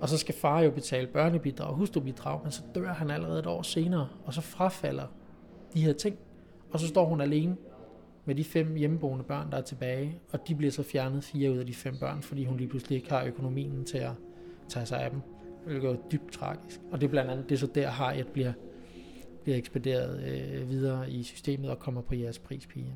Og 0.00 0.08
så 0.08 0.18
skal 0.18 0.34
far 0.34 0.60
jo 0.60 0.70
betale 0.70 1.06
børnebidrag 1.06 1.68
og 1.68 1.74
hustrubidrag, 1.74 2.40
men 2.42 2.52
så 2.52 2.62
dør 2.74 2.92
han 2.92 3.10
allerede 3.10 3.38
et 3.38 3.46
år 3.46 3.62
senere, 3.62 4.08
og 4.24 4.34
så 4.34 4.40
frafalder 4.40 5.06
de 5.76 5.82
her 5.82 5.92
ting. 5.92 6.18
Og 6.70 6.80
så 6.80 6.88
står 6.88 7.04
hun 7.04 7.20
alene 7.20 7.56
med 8.24 8.34
de 8.34 8.44
fem 8.44 8.74
hjemmeboende 8.74 9.24
børn, 9.24 9.50
der 9.50 9.56
er 9.56 9.62
tilbage, 9.62 10.18
og 10.32 10.48
de 10.48 10.54
bliver 10.54 10.72
så 10.72 10.82
fjernet 10.82 11.24
fire 11.24 11.52
ud 11.52 11.58
af 11.58 11.66
de 11.66 11.74
fem 11.74 11.96
børn, 12.00 12.22
fordi 12.22 12.44
hun 12.44 12.56
lige 12.56 12.68
pludselig 12.68 12.96
ikke 12.96 13.10
har 13.10 13.24
økonomien 13.24 13.84
til 13.84 13.98
at 13.98 14.12
tage 14.68 14.86
sig 14.86 15.00
af 15.00 15.10
dem. 15.10 15.20
Det 15.68 15.84
er 15.84 15.88
jo 15.88 15.96
dybt 16.12 16.32
tragisk. 16.32 16.80
Og 16.92 17.00
det 17.00 17.06
er 17.06 17.10
blandt 17.10 17.30
andet, 17.30 17.48
det 17.48 17.54
er 17.54 17.58
så 17.58 17.66
der, 17.66 17.88
Harriet 17.88 18.26
bliver 18.26 18.52
bliver 19.42 19.58
ekspederet 19.58 20.24
øh, 20.24 20.70
videre 20.70 21.10
i 21.10 21.22
systemet 21.22 21.70
og 21.70 21.78
kommer 21.78 22.00
på 22.00 22.14
jeres 22.14 22.38
prispige. 22.38 22.94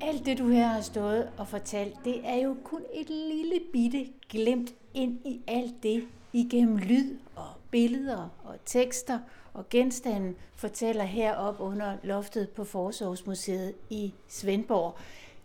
Alt 0.00 0.26
det, 0.26 0.38
du 0.38 0.48
her 0.48 0.66
har 0.66 0.80
stået 0.80 1.28
og 1.38 1.48
fortalt, 1.48 1.94
det 2.04 2.20
er 2.24 2.44
jo 2.44 2.56
kun 2.64 2.80
et 2.94 3.08
lille 3.08 3.60
bitte 3.72 4.06
glemt 4.28 4.74
ind 4.94 5.18
i 5.24 5.40
alt 5.46 5.82
det, 5.82 6.04
igennem 6.32 6.76
lyd 6.76 7.16
og 7.36 7.48
billeder 7.70 8.28
og 8.44 8.54
tekster 8.64 9.18
og 9.54 9.68
genstande 9.68 10.34
fortæller 10.56 11.04
herop 11.04 11.60
under 11.60 11.96
loftet 12.02 12.48
på 12.50 12.64
Forsorgsmuseet 12.64 13.74
i 13.90 14.14
Svendborg. 14.28 14.94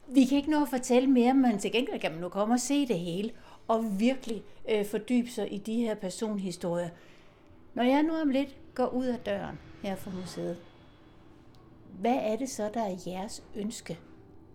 Vi 0.08 0.26
kan 0.26 0.38
ikke 0.38 0.52
nå 0.52 0.62
at 0.62 0.70
fortælle 0.70 1.10
mere, 1.10 1.34
men 1.34 1.60
til 1.60 1.72
gengæld 1.72 2.00
kan 2.00 2.12
man 2.12 2.22
nu 2.22 2.30
komme 2.30 2.54
og 2.54 2.60
se 2.60 2.88
det 2.88 3.00
hele 3.00 3.32
og 3.68 4.00
virkelig 4.00 4.44
øh, 4.70 4.86
fordybe 4.86 5.30
sig 5.30 5.54
i 5.54 5.58
de 5.58 5.76
her 5.76 5.96
personhistorier. 5.96 6.90
Når 7.74 7.84
jeg 7.84 8.04
nu 8.04 8.14
om 8.22 8.30
lidt 8.30 8.58
går 8.76 8.88
ud 8.88 9.06
af 9.06 9.20
døren 9.20 9.60
her 9.84 9.96
fra 9.96 10.12
museet, 10.12 10.58
hvad 12.00 12.18
er 12.22 12.36
det 12.36 12.50
så, 12.50 12.70
der 12.74 12.82
er 12.82 12.96
jeres 13.08 13.44
ønske, 13.56 14.00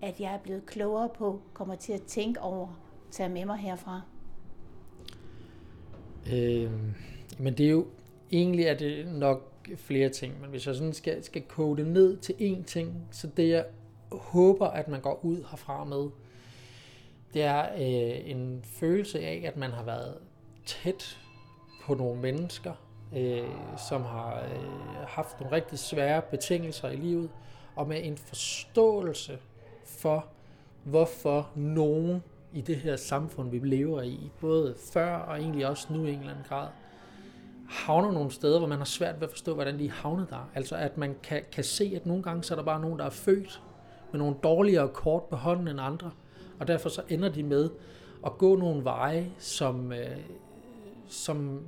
at 0.03 0.21
jeg 0.21 0.35
er 0.35 0.39
blevet 0.39 0.67
klogere 0.67 1.09
på, 1.09 1.41
kommer 1.53 1.75
til 1.75 1.93
at 1.93 2.03
tænke 2.03 2.41
over, 2.41 2.69
tage 3.11 3.29
med 3.29 3.45
mig 3.45 3.57
herfra? 3.57 4.01
Øh, 6.33 6.71
men 7.39 7.55
det 7.55 7.67
er 7.67 7.71
jo, 7.71 7.87
egentlig 8.33 8.65
er 8.65 8.75
det 8.75 9.07
nok 9.07 9.69
flere 9.77 10.09
ting, 10.09 10.41
men 10.41 10.51
hvis 10.51 10.67
jeg 10.67 10.75
sådan 10.75 10.93
skal, 10.93 11.25
skal 11.25 11.43
kode 11.43 11.83
det 11.83 11.93
ned 11.93 12.17
til 12.17 12.33
én 12.33 12.65
ting, 12.65 13.09
så 13.11 13.29
det 13.37 13.49
jeg 13.49 13.65
håber, 14.13 14.67
at 14.67 14.89
man 14.89 15.01
går 15.01 15.21
ud 15.25 15.45
herfra 15.51 15.85
med, 15.85 16.09
det 17.35 17.43
er 17.43 17.63
øh, 17.75 18.31
en 18.31 18.61
følelse 18.65 19.21
af, 19.21 19.43
at 19.47 19.57
man 19.57 19.71
har 19.71 19.83
været 19.83 20.19
tæt 20.67 21.19
på 21.85 21.95
nogle 21.95 22.21
mennesker, 22.21 22.73
øh, 23.17 23.49
som 23.89 24.03
har 24.03 24.43
øh, 24.43 25.07
haft 25.07 25.41
nogle 25.41 25.57
rigtig 25.57 25.79
svære 25.79 26.23
betingelser 26.23 26.91
i 26.91 26.97
livet, 26.97 27.31
og 27.77 27.89
med 27.89 28.01
en 28.05 28.17
forståelse 28.17 29.39
for, 29.85 30.27
hvorfor 30.85 31.51
nogen 31.55 32.23
i 32.53 32.61
det 32.61 32.77
her 32.77 32.97
samfund, 32.97 33.51
vi 33.51 33.59
lever 33.59 34.03
i, 34.03 34.31
både 34.41 34.75
før 34.93 35.17
og 35.17 35.39
egentlig 35.39 35.67
også 35.67 35.87
nu 35.91 36.05
i 36.05 36.13
en 36.13 36.19
eller 36.19 36.31
anden 36.31 36.45
grad, 36.49 36.69
havner 37.69 38.13
nogle 38.13 38.31
steder, 38.31 38.59
hvor 38.59 38.69
man 38.69 38.79
har 38.79 38.85
svært 38.85 39.15
ved 39.15 39.23
at 39.23 39.31
forstå, 39.31 39.55
hvordan 39.55 39.79
de 39.79 39.91
havner 39.91 40.27
der. 40.27 40.51
Altså 40.55 40.77
at 40.77 40.99
man 40.99 41.17
kan, 41.23 41.43
kan 41.53 41.65
se, 41.65 41.93
at 41.97 42.07
nogle 42.07 42.23
gange 42.23 42.45
så 42.45 42.55
er 42.55 42.57
der 42.57 42.65
bare 42.65 42.81
nogen, 42.81 42.99
der 42.99 43.05
er 43.05 43.11
født 43.11 43.63
med 44.13 44.19
nogle 44.19 44.37
dårligere 44.43 44.89
kort 44.89 45.23
på 45.23 45.37
hånden 45.37 45.69
end 45.69 45.81
andre, 45.81 46.11
og 46.61 46.69
derfor 46.69 46.89
så 46.89 47.03
ender 47.09 47.29
de 47.29 47.43
med 47.43 47.71
at 48.27 48.39
gå 48.39 48.57
nogle 48.57 48.85
veje, 48.85 49.31
som, 49.39 49.93
øh, 49.93 50.17
som 51.09 51.61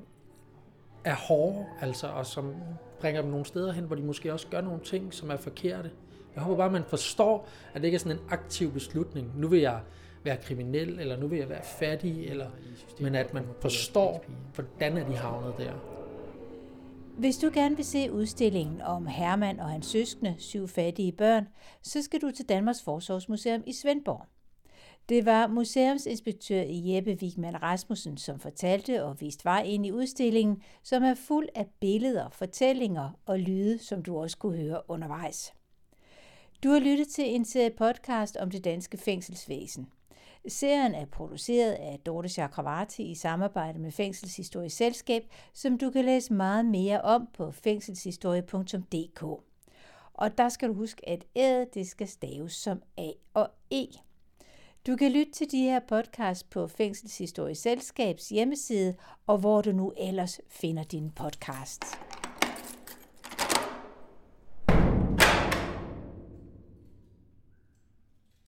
er 1.05 1.15
hårde, 1.15 1.67
altså, 1.81 2.07
og 2.07 2.27
som 2.27 2.55
bringer 3.01 3.23
dem 3.23 3.31
nogle 3.31 3.47
steder 3.47 3.73
hen, 3.73 3.85
hvor 3.85 3.97
de 3.97 4.03
måske 4.03 4.33
også 4.33 4.47
gør 4.51 4.61
nogle 4.61 4.81
ting, 4.81 5.15
som 5.15 5.31
er 5.31 5.37
forkerte. 5.37 5.91
Jeg 6.35 6.43
håber 6.43 6.57
bare, 6.57 6.67
at 6.67 6.73
man 6.73 6.85
forstår, 6.85 7.49
at 7.75 7.81
det 7.81 7.89
ikke 7.89 7.95
er 7.95 7.99
sådan 7.99 8.19
en 8.19 8.25
aktiv 8.31 8.73
beslutning. 8.73 9.33
Nu 9.41 9.49
vil 9.49 9.61
jeg 9.61 9.81
være 10.25 10.37
kriminel, 10.37 10.99
eller 11.01 11.17
nu 11.17 11.27
vil 11.27 11.39
jeg 11.39 11.49
være 11.49 11.65
fattig, 11.65 12.27
eller, 12.27 12.51
men 13.01 13.15
at 13.15 13.35
man 13.35 13.45
forstår, 13.61 14.25
hvordan 14.55 14.97
er 14.97 15.09
de 15.09 15.17
havnet 15.17 15.55
der. 15.59 15.73
Hvis 17.19 17.39
du 17.39 17.51
gerne 17.55 17.77
vil 17.77 17.85
se 17.85 18.13
udstillingen 18.13 18.81
om 18.81 19.07
Hermann 19.07 19.61
og 19.61 19.69
hans 19.69 19.87
søskende, 19.87 20.35
syv 20.39 20.69
fattige 20.69 21.13
børn, 21.13 21.49
så 21.83 22.03
skal 22.03 22.21
du 22.21 22.31
til 22.31 22.49
Danmarks 22.49 22.83
Forsorgsmuseum 22.83 23.63
i 23.67 23.73
Svendborg. 23.73 24.27
Det 25.09 25.27
var 25.27 25.47
museumsinspektør 25.47 26.63
Jeppe 26.69 27.19
Wigman 27.23 27.63
Rasmussen, 27.63 28.17
som 28.17 28.39
fortalte 28.39 29.05
og 29.05 29.21
viste 29.21 29.45
vej 29.45 29.63
ind 29.63 29.87
i 29.87 29.93
udstillingen, 29.93 30.63
som 30.83 31.03
er 31.03 31.15
fuld 31.15 31.49
af 31.55 31.67
billeder, 31.81 32.29
fortællinger 32.29 33.11
og 33.27 33.39
lyde, 33.39 33.79
som 33.79 34.03
du 34.03 34.19
også 34.19 34.39
kunne 34.39 34.57
høre 34.57 34.81
undervejs. 34.89 35.55
Du 36.65 36.69
har 36.69 36.81
lyttet 36.81 37.09
til 37.09 37.35
en 37.35 37.45
serie 37.45 37.71
podcast 37.71 38.37
om 38.37 38.51
det 38.51 38.65
danske 38.65 38.99
fængselsvæsen. 38.99 39.89
Serien 40.49 40.95
er 40.95 41.05
produceret 41.05 41.73
af 41.73 41.99
Dorte 42.07 42.29
Chakravarti 42.29 43.03
i 43.03 43.15
samarbejde 43.15 43.79
med 43.79 43.93
Fængselshistorisk 43.93 44.77
Selskab, 44.77 45.23
som 45.53 45.79
du 45.79 45.91
kan 45.91 46.05
læse 46.05 46.33
meget 46.33 46.65
mere 46.65 47.01
om 47.01 47.29
på 47.35 47.51
fængselshistorie.dk. 47.51 49.23
Og 50.15 50.39
der 50.39 50.49
skal 50.49 50.69
du 50.69 50.75
huske, 50.75 51.09
at 51.09 51.25
ædet 51.37 51.75
det 51.75 51.87
skal 51.87 52.09
staves 52.09 52.53
som 52.53 52.83
A 52.97 53.11
og 53.35 53.51
E. 53.71 53.87
Du 54.87 54.97
kan 54.97 55.13
lytte 55.13 55.33
til 55.33 55.51
de 55.51 55.63
her 55.63 55.81
podcasts 55.89 56.45
på 56.45 56.67
Fængselshistorisk 56.67 57.63
Selskabs 57.63 58.29
hjemmeside, 58.29 58.95
og 59.27 59.39
hvor 59.39 59.63
du 59.63 59.73
nu 59.73 59.93
ellers 59.97 60.41
finder 60.49 60.83
dine 60.83 61.11
podcasts. 61.11 61.99